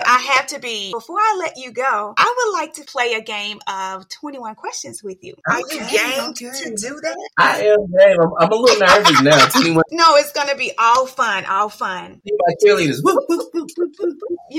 I 0.05 0.19
have 0.19 0.47
to 0.49 0.59
be. 0.59 0.93
Before 0.93 1.19
I 1.19 1.37
let 1.39 1.57
you 1.57 1.73
go, 1.73 2.15
I 2.17 2.35
would 2.37 2.53
like 2.59 2.75
to 2.75 2.85
play 2.85 3.15
a 3.15 3.23
game 3.23 3.59
of 3.67 4.09
21 4.09 4.55
questions 4.55 5.03
with 5.03 5.19
you. 5.23 5.35
Are 5.49 5.61
okay, 5.61 5.77
you 5.77 5.81
game 5.81 6.31
okay. 6.31 6.51
to 6.51 6.75
do 6.75 7.01
that? 7.03 7.31
I 7.39 7.63
am 7.63 7.87
game. 7.87 8.21
I'm, 8.21 8.31
I'm 8.39 8.53
a 8.53 8.55
little 8.55 8.79
nervous 8.79 9.23
now. 9.23 9.47
21. 9.51 9.83
No, 9.91 10.17
it's 10.17 10.33
going 10.33 10.49
to 10.49 10.57
be 10.57 10.73
all 10.79 11.07
fun, 11.07 11.45
all 11.47 11.69
fun. 11.69 12.21
My 12.25 12.55
cheerleaders. 12.65 13.01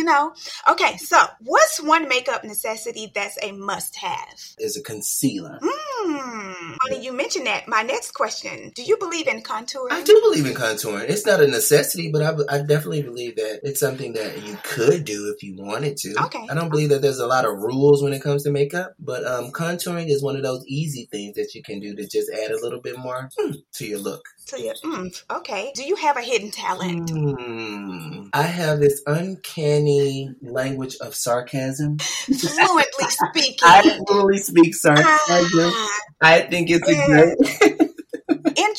You 0.03 0.09
know? 0.09 0.33
Okay, 0.69 0.97
so 0.97 1.17
what's 1.39 1.81
one 1.81 2.09
makeup 2.09 2.43
necessity 2.43 3.11
that's 3.15 3.37
a 3.41 3.53
must 3.53 3.95
have? 3.95 4.35
Is 4.59 4.75
a 4.75 4.83
concealer. 4.83 5.59
Hmm. 5.61 6.73
Funny 6.83 7.03
you 7.03 7.13
mentioned 7.13 7.47
that. 7.47 7.67
My 7.67 7.81
next 7.83 8.11
question 8.11 8.71
Do 8.75 8.83
you 8.83 8.97
believe 8.97 9.27
in 9.27 9.41
contouring? 9.41 9.91
I 9.91 10.03
do 10.03 10.19
believe 10.21 10.45
in 10.45 10.53
contouring. 10.53 11.09
It's 11.09 11.25
not 11.25 11.39
a 11.39 11.47
necessity, 11.47 12.11
but 12.11 12.21
I, 12.21 12.55
I 12.55 12.57
definitely 12.59 13.03
believe 13.03 13.37
that 13.37 13.61
it's 13.63 13.79
something 13.79 14.13
that 14.13 14.45
you 14.45 14.57
could 14.63 15.05
do 15.05 15.33
if 15.33 15.41
you 15.41 15.55
wanted 15.57 15.95
to. 15.97 16.15
Okay. 16.25 16.45
I 16.49 16.53
don't 16.53 16.69
believe 16.69 16.89
that 16.89 17.01
there's 17.01 17.19
a 17.19 17.27
lot 17.27 17.45
of 17.45 17.57
rules 17.59 18.03
when 18.03 18.11
it 18.11 18.21
comes 18.21 18.43
to 18.43 18.51
makeup, 18.51 18.93
but 18.99 19.25
um, 19.25 19.51
contouring 19.51 20.09
is 20.09 20.21
one 20.21 20.35
of 20.35 20.43
those 20.43 20.65
easy 20.67 21.07
things 21.11 21.35
that 21.35 21.55
you 21.55 21.63
can 21.63 21.79
do 21.79 21.95
to 21.95 22.05
just 22.05 22.29
add 22.29 22.51
a 22.51 22.61
little 22.61 22.81
bit 22.81 22.97
more 22.97 23.29
mm, 23.39 23.55
to 23.75 23.85
your 23.85 23.99
look. 23.99 24.23
To 24.47 24.61
your 24.61 24.75
mm, 24.83 25.23
okay. 25.31 25.71
Do 25.73 25.83
you 25.83 25.95
have 25.95 26.17
a 26.17 26.21
hidden 26.21 26.51
talent? 26.51 27.09
Mm, 27.09 28.29
I 28.33 28.43
have 28.43 28.79
this 28.79 29.01
uncanny 29.05 30.35
language 30.41 30.97
of 30.99 31.15
sarcasm. 31.15 31.97
Fluently 31.99 33.09
speaking. 33.09 33.57
I 33.63 33.81
fluently 34.05 34.37
speak 34.39 34.75
sarcasm. 34.75 35.71
Ah, 35.73 35.99
I 36.21 36.41
think 36.41 36.69
it's 36.69 36.89
a 36.89 37.05
great. 37.05 37.89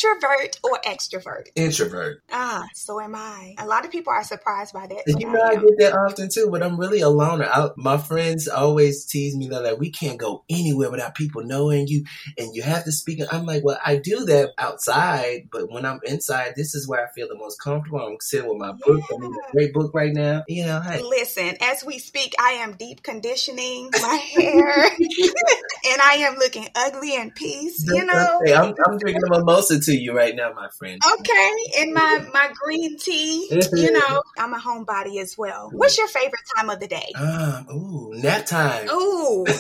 introvert 0.05 0.61
or 0.63 0.81
extrovert? 0.85 1.49
Introvert. 1.55 2.23
Ah, 2.33 2.67
so 2.75 3.01
am 3.01 3.15
I. 3.15 3.55
A 3.59 3.67
lot 3.67 3.85
of 3.85 3.91
people 3.91 4.13
are 4.13 4.25
surprised 4.25 4.73
by 4.73 4.87
that. 4.87 5.03
you 5.07 5.31
know, 5.31 5.41
I, 5.41 5.51
I, 5.51 5.55
get 5.57 5.79
that 5.79 5.95
often 5.95 6.29
too, 6.29 6.49
but 6.51 6.63
I'm 6.63 6.79
really 6.79 7.01
a 7.01 7.09
loner. 7.09 7.47
I, 7.47 7.71
my 7.77 7.97
friends 7.97 8.49
always 8.49 9.05
tease 9.05 9.37
me 9.37 9.49
that 9.49 9.63
like 9.63 9.79
we 9.79 9.91
can't 9.91 10.19
go 10.19 10.45
anywhere 10.49 10.91
without 10.91 11.15
people 11.15 11.43
knowing 11.45 11.87
you, 11.89 12.05
and 12.39 12.55
you 12.55 12.63
have 12.63 12.85
to 12.85 12.93
speak. 12.93 13.21
I'm 13.31 13.47
like, 13.47 13.65
well, 13.65 13.79
I 13.85 13.97
do 13.97 14.25
that 14.27 14.51
outside, 14.59 15.49
but 15.51 15.71
when 15.71 15.85
I'm 15.85 16.01
inside, 16.05 16.55
this 16.57 16.75
is 16.75 16.89
where 16.89 17.05
I 17.05 17.11
feel 17.13 17.29
the 17.29 17.37
most 17.37 17.61
comfortable. 17.61 18.01
I'm 18.01 18.17
sitting 18.21 18.49
with 18.49 18.59
my 18.59 18.69
yeah. 18.69 18.73
book. 18.85 19.03
I'm 19.13 19.21
reading 19.21 19.39
a 19.49 19.53
great 19.53 19.73
book 19.73 19.93
right 19.95 20.13
now. 20.13 20.45
You 20.49 20.67
know, 20.67 20.81
hey. 20.81 21.03
listen. 21.03 21.57
As 21.61 21.85
we 21.85 21.99
speak, 21.99 22.35
I 22.39 22.53
am 22.53 22.77
deep 22.77 23.03
conditioning 23.03 23.91
my 23.93 24.15
hair, 24.15 24.85
and 24.85 26.03
I 26.03 26.17
am 26.21 26.37
looking 26.37 26.69
ugly 26.75 27.15
in 27.15 27.31
peace. 27.31 27.85
You 27.87 28.05
know, 28.05 28.41
I'm, 28.47 28.75
I'm 28.87 28.99
drinking 28.99 29.23
a 29.27 29.31
mimosa 29.31 29.81
to 29.81 29.94
you 29.97 30.17
right 30.17 30.35
now, 30.35 30.53
my 30.55 30.69
friend. 30.79 31.01
Okay, 31.21 31.51
in 31.83 31.93
my 31.93 32.25
my 32.33 32.51
green 32.63 32.99
tea. 32.99 33.49
you 33.73 33.93
know, 33.93 34.23
I'm 34.39 34.55
a 34.55 34.59
homebody 34.59 35.21
as 35.21 35.37
well. 35.37 35.71
What's 35.73 35.99
your 35.99 36.09
favorite 36.09 36.43
time 36.57 36.71
of 36.71 36.81
the 36.81 36.89
day? 36.89 37.13
Um, 37.17 37.67
ooh, 37.71 38.13
nap 38.15 38.47
time. 38.47 38.89
Ooh. 38.91 39.47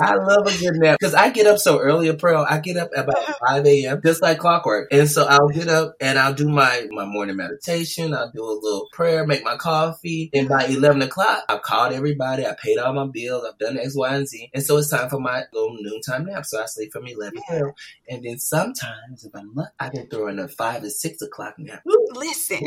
I 0.00 0.14
love 0.14 0.46
a 0.46 0.58
good 0.58 0.76
nap 0.76 0.98
because 1.00 1.14
I 1.14 1.30
get 1.30 1.46
up 1.46 1.58
so 1.58 1.78
early, 1.78 2.08
April. 2.08 2.44
I 2.48 2.60
get 2.60 2.76
up 2.76 2.90
about 2.94 3.16
uh-huh. 3.16 3.46
5 3.62 3.66
a.m. 3.66 4.00
just 4.04 4.22
like 4.22 4.38
clockwork. 4.38 4.88
And 4.92 5.08
so 5.08 5.24
I'll 5.24 5.48
get 5.48 5.68
up 5.68 5.94
and 6.00 6.18
I'll 6.18 6.34
do 6.34 6.48
my, 6.48 6.86
my 6.90 7.04
morning 7.04 7.36
meditation. 7.36 8.14
I'll 8.14 8.30
do 8.30 8.42
a 8.42 8.58
little 8.60 8.88
prayer, 8.92 9.26
make 9.26 9.44
my 9.44 9.56
coffee. 9.56 10.30
And 10.34 10.48
by 10.48 10.66
11 10.66 11.02
o'clock, 11.02 11.44
I've 11.48 11.62
called 11.62 11.92
everybody. 11.92 12.46
I 12.46 12.54
paid 12.54 12.78
all 12.78 12.92
my 12.92 13.06
bills. 13.06 13.44
I've 13.48 13.58
done 13.58 13.78
X, 13.78 13.94
Y, 13.96 14.14
and 14.14 14.28
Z. 14.28 14.50
And 14.54 14.62
so 14.62 14.76
it's 14.76 14.90
time 14.90 15.08
for 15.08 15.20
my 15.20 15.42
little 15.52 15.76
noontime 15.80 16.26
nap. 16.26 16.46
So 16.46 16.62
I 16.62 16.66
sleep 16.66 16.92
from 16.92 17.06
11 17.06 17.40
yeah. 17.50 17.62
And 18.08 18.24
then 18.24 18.38
sometimes, 18.38 18.85
if 19.12 19.34
I'm 19.34 19.54
lucky, 19.54 19.70
I 19.80 19.88
can 19.88 20.06
throw 20.08 20.28
in 20.28 20.38
a 20.38 20.48
5 20.48 20.82
to 20.82 20.90
6 20.90 21.22
o'clock 21.22 21.54
nap. 21.58 21.82
Listen, 22.14 22.60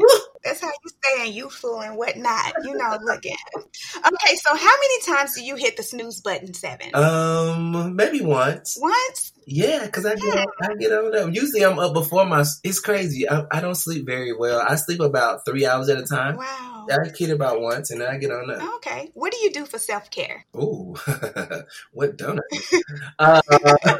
that's 0.43 0.61
how 0.61 0.67
you 0.67 0.91
stay 1.03 1.29
youthful 1.29 1.81
and 1.81 1.97
whatnot. 1.97 2.53
You 2.63 2.73
know, 2.75 2.97
look 3.03 3.25
at 3.25 3.63
Okay, 3.97 4.35
so 4.35 4.55
how 4.55 4.71
many 4.77 5.01
times 5.05 5.35
do 5.35 5.43
you 5.43 5.55
hit 5.55 5.77
the 5.77 5.83
snooze 5.83 6.21
button, 6.21 6.53
Seven? 6.53 6.91
Um, 6.93 7.95
maybe 7.95 8.21
once. 8.21 8.77
Once? 8.79 9.33
Yeah, 9.45 9.85
because 9.85 10.05
I 10.05 10.13
get 10.15 10.47
I 10.61 10.75
get 10.75 10.91
on 10.91 11.15
up. 11.15 11.33
Usually 11.33 11.63
I'm 11.63 11.79
up 11.79 11.93
before 11.93 12.25
my. 12.25 12.45
It's 12.63 12.79
crazy. 12.79 13.27
I, 13.27 13.45
I 13.51 13.61
don't 13.61 13.75
sleep 13.75 14.05
very 14.05 14.31
well. 14.31 14.63
I 14.65 14.75
sleep 14.75 14.99
about 14.99 15.43
three 15.43 15.65
hours 15.65 15.89
at 15.89 15.97
a 15.97 16.05
time. 16.05 16.37
Wow. 16.37 16.85
I 16.91 17.09
kid 17.09 17.31
about 17.31 17.61
once, 17.61 17.91
and 17.91 18.01
then 18.01 18.09
I 18.09 18.17
get 18.17 18.31
on 18.31 18.49
up. 18.49 18.75
Okay. 18.75 19.11
What 19.13 19.31
do 19.31 19.37
you 19.39 19.51
do 19.51 19.65
for 19.65 19.79
self 19.79 20.11
care? 20.11 20.45
Ooh, 20.55 20.95
what 21.93 22.17
don't 22.17 22.39
I? 22.39 22.81
uh, 23.19 23.41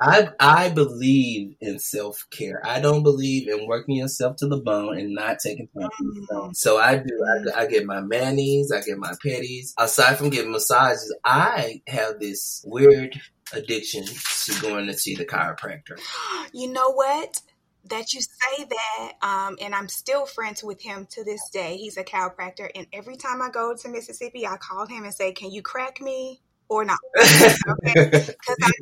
I 0.00 0.28
I 0.38 0.70
believe 0.70 1.56
in 1.60 1.78
self 1.78 2.26
care. 2.30 2.62
I 2.64 2.80
don't 2.80 3.02
believe 3.02 3.48
in 3.48 3.66
working 3.66 3.96
yourself 3.96 4.36
to 4.36 4.46
the 4.46 4.58
bone 4.58 4.96
and 4.96 5.14
not 5.14 5.40
taking 5.42 5.68
time 5.68 5.88
mm. 6.00 6.56
So 6.56 6.78
I 6.78 6.96
do. 6.96 7.52
I, 7.54 7.62
I 7.62 7.66
get 7.66 7.84
my 7.84 8.00
manis. 8.00 8.72
I 8.72 8.80
get 8.80 8.98
my 8.98 9.12
petties. 9.24 9.72
Aside 9.78 10.16
from 10.16 10.30
getting 10.30 10.52
massages, 10.52 11.14
I 11.24 11.82
have 11.86 12.20
this 12.20 12.64
weird 12.66 13.20
addiction 13.52 14.04
to 14.04 14.60
going 14.60 14.86
to 14.86 14.94
see 14.94 15.14
the 15.14 15.24
chiropractor. 15.24 15.98
You 16.54 16.70
know 16.70 16.92
what? 16.92 17.40
That 17.86 18.12
you 18.12 18.20
say 18.20 18.64
that, 18.64 19.12
um, 19.22 19.56
and 19.60 19.74
I'm 19.74 19.88
still 19.88 20.26
friends 20.26 20.62
with 20.62 20.82
him 20.82 21.06
to 21.12 21.24
this 21.24 21.40
day. 21.50 21.78
He's 21.78 21.96
a 21.96 22.04
chiropractor, 22.04 22.68
and 22.74 22.86
every 22.92 23.16
time 23.16 23.40
I 23.40 23.48
go 23.48 23.74
to 23.74 23.88
Mississippi, 23.88 24.46
I 24.46 24.58
call 24.58 24.86
him 24.86 25.04
and 25.04 25.14
say, 25.14 25.32
"Can 25.32 25.50
you 25.50 25.62
crack 25.62 26.00
me?" 26.00 26.42
Or 26.72 26.84
not. 26.84 26.98
Okay. 27.84 28.34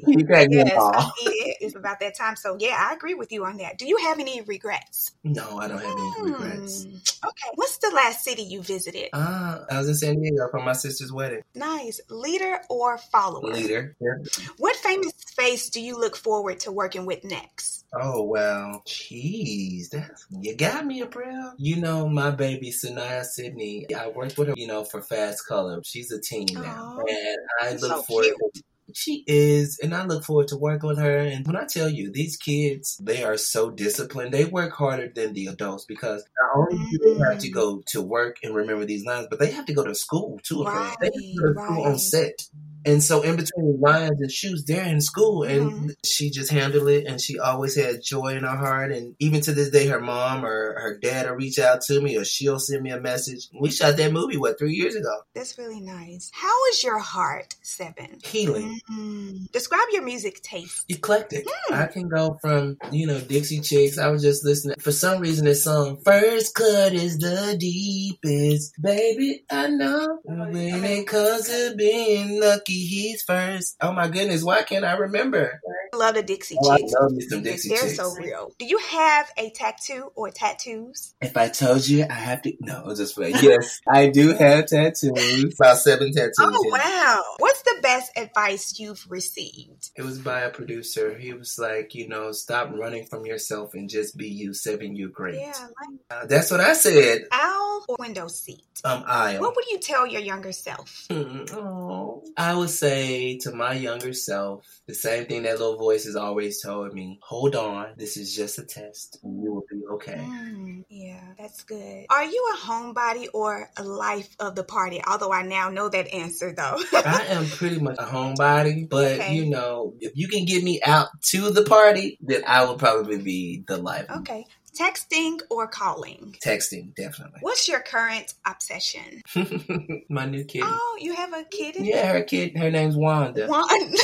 Because 0.07 0.37
I, 0.37 0.47
yes, 0.51 0.73
I 0.77 1.11
it. 1.21 1.57
It's 1.61 1.77
about 1.77 2.01
that 2.01 2.17
time. 2.17 2.37
So 2.37 2.57
yeah, 2.59 2.89
I 2.91 2.95
agree 2.95 3.15
with 3.15 3.33
you 3.33 3.45
on 3.45 3.59
that. 3.59 3.79
Do 3.79 3.87
you 3.87 3.97
have 3.99 4.19
any 4.19 4.41
regrets? 4.43 5.13
No, 5.25 5.59
I 5.59 5.69
don't 5.69 5.79
have 5.79 5.91
any 5.91 6.11
mm. 6.11 6.25
regrets. 6.25 6.87
Okay. 6.87 7.51
What's 7.55 7.79
the 7.79 7.91
last 7.95 8.25
city 8.25 8.43
you 8.43 8.63
visited? 8.63 9.09
Uh, 9.13 9.61
I 9.71 9.79
was 9.79 9.89
in 9.89 9.95
San 9.95 10.21
Diego 10.21 10.49
for 10.51 10.61
my 10.61 10.73
sister's 10.73 11.13
wedding. 11.13 11.43
Nice. 11.55 12.01
Leader 12.09 12.61
or 12.69 12.99
follower? 12.99 13.53
Leader. 13.53 13.97
Yeah. 14.01 14.45
What 14.59 14.77
famous 14.77 15.13
face 15.37 15.71
do 15.71 15.81
you 15.81 15.99
look 15.99 16.17
forward 16.17 16.61
to 16.61 16.73
working 16.73 17.07
with 17.07 17.25
next? 17.25 17.80
Oh 17.93 18.23
well, 18.23 18.83
jeez, 18.87 19.89
that's 19.91 20.25
you 20.31 20.57
got 20.57 20.87
me, 20.87 21.03
April. 21.03 21.55
You 21.59 21.77
know 21.77 22.09
my 22.09 22.31
baby 22.31 22.71
Saniyya 22.71 23.25
Sidney. 23.25 23.87
I 23.95 24.09
worked 24.09 24.39
with 24.39 24.49
her, 24.49 24.55
you 24.57 24.69
know, 24.69 24.85
for 24.85 25.03
Fast 25.03 25.47
Color. 25.47 25.81
She's 25.85 26.13
a 26.13 26.21
teen 26.21 26.47
now, 26.53 26.99
Aww, 26.99 27.05
and 27.09 27.39
I 27.61 27.71
look 27.73 27.81
so 27.81 28.03
forward. 28.03 28.27
Cute. 28.53 28.65
She 28.95 29.25
is, 29.27 29.79
and 29.83 29.95
I 29.95 30.05
look 30.05 30.25
forward 30.25 30.49
to 30.49 30.57
working 30.57 30.89
with 30.89 30.99
her. 30.99 31.19
And 31.19 31.47
when 31.47 31.57
I 31.57 31.65
tell 31.65 31.89
you, 31.89 32.11
these 32.11 32.37
kids, 32.37 32.97
they 33.03 33.25
are 33.25 33.37
so 33.37 33.71
disciplined. 33.71 34.33
They 34.33 34.45
work 34.45 34.73
harder 34.73 35.11
than 35.15 35.33
the 35.33 35.47
adults 35.47 35.85
because 35.85 36.25
not 36.41 36.57
only 36.57 36.85
do 36.91 36.99
they 36.99 37.19
have 37.25 37.39
to 37.39 37.49
mm-hmm. 37.49 37.55
go 37.55 37.83
to 37.87 38.03
work 38.03 38.39
and 38.43 38.55
remember 38.55 38.85
these 38.85 39.05
lines, 39.05 39.29
but 39.31 39.39
they 39.39 39.51
have 39.53 39.67
to 39.67 39.75
go 39.75 39.85
to 39.85 39.95
school 39.95 40.41
too. 40.43 40.65
Right, 40.65 40.97
they 41.01 41.07
have 41.07 41.15
to 41.15 41.37
go 41.39 41.47
to 41.47 41.53
right. 41.53 41.67
school 41.67 41.85
on 41.85 41.99
set. 41.99 42.43
And 42.85 43.03
so 43.03 43.23
in 43.23 43.37
between 43.37 43.81
lines 43.81 44.21
and 44.21 44.31
shoes, 44.31 44.65
they're 44.65 44.85
in 44.85 45.01
school 45.01 45.43
and 45.43 45.71
mm-hmm. 45.71 45.89
she 46.05 46.31
just 46.31 46.51
handled 46.51 46.89
it 46.89 47.07
and 47.07 47.21
she 47.21 47.39
always 47.39 47.77
had 47.77 48.03
joy 48.03 48.35
in 48.37 48.45
her 48.45 48.57
heart. 48.57 48.93
And 48.93 49.15
even 49.19 49.41
to 49.43 49.53
this 49.53 49.71
day, 49.71 49.87
her 49.89 50.01
mom 50.01 50.45
or 50.45 50.81
her 50.81 50.99
dad 50.99 51.27
will 51.27 51.37
reach 51.37 51.59
out 51.59 51.83
to 51.83 52.01
me 52.01 52.17
or 52.17 52.25
she'll 52.25 52.59
send 52.59 52.83
me 52.83 52.91
a 52.91 53.01
message. 53.01 53.49
We 53.59 53.71
shot 53.71 53.97
that 53.97 54.13
movie, 54.13 54.37
what, 54.37 54.59
three 54.59 54.75
years 54.75 54.95
ago? 54.95 55.23
That's 55.35 55.59
really 55.59 55.81
nice. 55.81 56.31
How 56.33 56.67
is 56.71 56.83
your 56.83 56.99
heart, 56.99 57.55
Seven? 57.63 58.19
Healing. 58.25 58.81
Mm-hmm. 58.91 59.45
Describe 59.53 59.87
your 59.93 60.03
music 60.03 60.43
taste. 60.43 60.85
Eclectic. 60.89 61.47
Mm. 61.47 61.77
I 61.77 61.87
can 61.87 62.09
go 62.09 62.39
from, 62.41 62.79
you 62.91 63.07
know, 63.07 63.21
Dixie 63.21 63.61
Chicks. 63.61 63.99
I 63.99 64.09
was 64.09 64.23
just 64.23 64.45
listening. 64.45 64.77
For 64.79 64.93
some 64.93 65.21
reason, 65.21 65.45
this 65.45 65.65
song, 65.65 65.99
First 66.05 66.55
Cut 66.55 66.95
is 66.95 67.19
the 67.19 67.57
deepest. 67.59 68.81
Baby, 68.81 69.45
I 69.51 69.69
know 69.69 70.19
when 70.25 70.85
it 70.85 71.07
comes 71.07 71.49
to 71.49 71.75
being 71.77 72.41
lucky 72.41 72.70
Lucky 72.71 72.85
he's 72.87 73.23
first. 73.23 73.77
Oh 73.81 73.93
my 73.93 74.09
goodness, 74.09 74.43
why 74.45 74.63
can't 74.63 74.85
I 74.85 74.93
remember? 74.97 75.61
I 75.93 75.97
love 75.97 76.15
the 76.15 76.23
Dixie 76.23 76.57
Oh, 76.63 76.71
I 76.71 76.79
Chicks. 76.79 76.93
love 77.01 77.11
me 77.13 77.21
some 77.23 77.43
Dixie 77.43 77.69
They're 77.71 77.79
Chicks. 77.79 77.97
so 77.97 78.15
real. 78.15 78.53
Do 78.59 78.65
you 78.67 78.79
have 78.79 79.29
a 79.37 79.51
tattoo 79.51 80.13
or 80.15 80.31
tattoos? 80.31 81.15
If 81.21 81.37
I 81.37 81.49
told 81.49 81.87
you, 81.89 82.07
I 82.09 82.13
have 82.15 82.43
to. 82.43 82.53
No, 82.61 82.95
just 82.95 83.17
wait. 83.19 83.43
Yes, 83.43 83.81
I 83.89 84.09
do 84.09 84.33
have 84.35 84.67
tattoos. 84.67 85.55
About 85.59 85.79
seven 85.79 86.13
tattoos. 86.13 86.35
Oh 86.39 86.65
yeah. 86.65 86.71
wow! 86.79 87.23
What's 87.39 87.63
the 87.63 87.79
best 87.83 88.13
advice 88.17 88.79
you've 88.79 89.05
received? 89.09 89.91
It 89.97 90.03
was 90.03 90.19
by 90.19 90.41
a 90.43 90.51
producer. 90.51 91.19
He 91.19 91.33
was 91.33 91.59
like, 91.59 91.95
you 91.95 92.07
know, 92.09 92.31
stop 92.33 92.71
running 92.73 93.07
from 93.07 93.27
yourself 93.27 93.75
and 93.75 93.89
just 93.89 94.17
be 94.17 94.29
you. 94.29 94.55
Seven, 94.55 94.95
you 94.95 95.09
great. 95.09 95.41
Yeah, 95.41 95.53
like 95.59 96.01
Uh, 96.11 96.27
that's 96.27 96.51
what 96.51 96.61
I 96.61 96.75
said. 96.75 97.23
aisle 97.33 97.85
or 97.89 97.97
window 97.99 98.29
seat. 98.29 98.63
Um, 98.85 99.03
aisle. 99.07 99.41
What 99.41 99.57
would 99.57 99.67
you 99.67 99.79
tell 99.79 100.07
your 100.07 100.21
younger 100.23 100.53
self? 100.53 101.07
Hmm, 101.11 101.45
oh. 101.53 102.23
I 102.37 102.55
would 102.61 102.71
say 102.71 103.39
to 103.39 103.53
my 103.53 103.73
younger 103.75 104.13
self 104.13 104.65
the 104.87 104.95
same 104.95 105.27
thing 105.27 105.43
that 105.43 105.59
little 105.59 105.77
voice 105.77 106.05
has 106.05 106.17
always 106.17 106.61
told 106.63 106.93
me. 106.95 107.19
Hold 107.23 107.57
on, 107.57 107.95
this 107.97 108.17
is 108.17 108.35
just 108.35 108.59
a 108.59 108.65
test, 108.65 109.19
you 109.23 109.53
will 109.53 109.65
be 109.71 109.81
okay. 109.95 110.17
Mm, 110.19 110.85
yeah, 110.89 111.21
that's 111.39 111.65
good. 111.65 112.07
Are 112.11 112.25
you 112.25 112.55
a 112.55 112.59
homebody 112.59 113.27
or 113.35 113.69
a 113.77 113.83
life 113.83 114.29
of 114.39 114.55
the 114.55 114.65
party? 114.65 115.01
Although 115.07 115.33
I 115.33 115.43
now 115.43 115.69
know 115.71 115.89
that 115.89 116.13
answer 116.13 116.53
though. 116.57 116.79
I 116.95 117.25
am 117.31 117.47
pretty 117.47 117.81
much 117.81 117.97
a 117.99 118.05
homebody, 118.05 118.89
but 118.89 119.13
Okay. 119.21 119.35
you 119.35 119.47
know, 119.47 119.95
if 120.01 120.13
you 120.15 120.29
can 120.29 120.45
get 120.45 120.63
me 120.63 120.81
out 120.85 121.09
to 121.31 121.51
the 121.51 121.65
party, 121.65 122.19
then 122.21 122.43
I 122.47 122.65
will 122.65 122.77
probably 122.77 123.19
be 123.19 123.65
the 123.67 123.77
life. 123.79 124.07
okay. 124.19 124.45
Texting 124.79 125.41
or 125.51 125.67
calling? 125.67 126.37
Texting, 126.45 126.95
definitely. 126.95 127.41
What's 127.41 127.69
your 127.69 127.81
current 127.81 128.35
obsession? 128.47 129.23
my 130.09 130.27
new 130.27 130.45
kid. 130.45 130.63
Oh, 130.65 130.99
you 131.01 131.15
have 131.15 131.33
a 131.33 131.45
kid? 131.45 131.77
Yeah, 131.79 132.13
her 132.13 132.23
kid, 132.23 132.57
her 132.57 132.71
name's 132.71 132.97
Wanda. 132.97 133.47
One. 133.47 133.67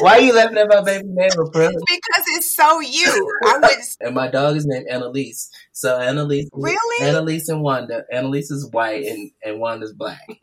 Why 0.00 0.12
are 0.18 0.20
you 0.20 0.34
laughing 0.34 0.58
at 0.58 0.68
my 0.68 0.82
baby 0.82 1.04
name, 1.08 1.30
bro? 1.34 1.44
because 1.52 2.24
it's 2.28 2.54
so 2.54 2.80
you. 2.80 3.32
I 3.44 3.58
would 3.58 3.70
And 4.00 4.14
my 4.14 4.28
dog 4.28 4.56
is 4.56 4.66
named 4.66 4.86
Annalise. 4.88 5.50
So 5.72 5.98
Annalise, 5.98 6.48
Really? 6.52 7.06
Annalise 7.06 7.48
and 7.48 7.62
Wanda. 7.62 8.04
Annalise 8.12 8.50
is 8.50 8.68
white 8.70 9.04
and, 9.04 9.30
and 9.44 9.60
Wanda's 9.60 9.92
black. 9.92 10.20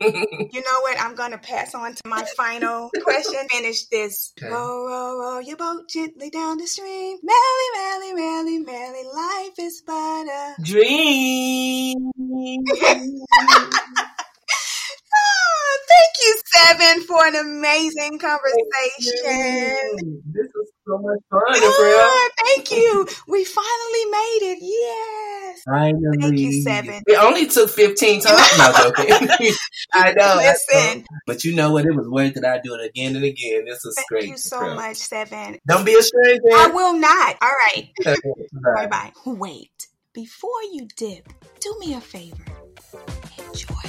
You 0.52 0.62
know 0.62 0.80
what? 0.80 1.00
I'm 1.00 1.14
going 1.14 1.30
to 1.30 1.38
pass 1.38 1.74
on 1.74 1.94
to 1.94 2.02
my 2.06 2.24
final 2.36 2.90
question. 3.02 3.46
Finish 3.50 3.84
this. 3.86 4.32
Okay. 4.38 4.50
Row, 4.50 4.84
row, 4.86 5.18
row 5.18 5.38
your 5.38 5.56
boat 5.56 5.88
gently 5.88 6.28
down 6.30 6.58
the 6.58 6.66
stream. 6.66 7.18
Merrily, 7.22 7.68
merrily, 7.74 8.14
merrily, 8.14 8.58
merrily, 8.58 9.04
life 9.14 9.58
is 9.58 9.82
but 9.86 10.26
a. 10.26 10.54
Dream. 10.62 12.10
Thank 15.90 16.14
you, 16.22 16.40
Seven, 16.46 17.02
for 17.06 17.26
an 17.26 17.34
amazing 17.36 18.18
conversation. 18.18 20.22
This 20.32 20.46
was 20.54 20.70
so 20.86 20.98
much 20.98 21.18
fun, 21.30 21.56
April. 21.56 21.70
Oh, 21.72 22.30
thank 22.44 22.70
you. 22.70 23.06
We 23.28 23.44
finally 23.44 24.04
made 24.10 24.38
it. 24.42 24.58
Yes. 24.60 25.62
Finally. 25.64 26.18
Thank 26.20 26.38
you, 26.38 26.62
Seven. 26.62 27.02
It 27.06 27.18
only 27.18 27.46
took 27.46 27.70
15 27.70 28.20
times. 28.22 28.58
No, 28.58 28.72
joking. 28.72 29.06
I 29.92 30.12
know. 30.12 30.36
Listen. 30.36 30.98
know. 31.00 31.04
But 31.26 31.44
you 31.44 31.54
know 31.54 31.72
what? 31.72 31.86
It 31.86 31.94
was 31.94 32.08
worth 32.08 32.36
it. 32.36 32.44
I 32.44 32.60
do 32.62 32.74
it 32.74 32.84
again 32.88 33.16
and 33.16 33.24
again. 33.24 33.64
This 33.64 33.84
is 33.84 33.94
Thank 33.96 34.08
great. 34.08 34.20
Thank 34.22 34.32
you 34.32 34.38
so 34.38 34.56
April. 34.58 34.74
much, 34.76 34.96
Seven. 34.96 35.58
Don't 35.66 35.84
be 35.84 35.94
a 35.94 36.02
stranger. 36.02 36.42
I 36.54 36.68
will 36.68 36.94
not. 36.98 37.36
All 37.42 37.50
right. 37.50 37.88
Bye. 38.04 38.16
Bye 38.76 38.86
bye. 38.86 39.12
Wait. 39.26 39.70
Before 40.12 40.62
you 40.72 40.88
dip, 40.96 41.28
do 41.60 41.76
me 41.78 41.94
a 41.94 42.00
favor. 42.00 42.44
Enjoy 43.38 43.79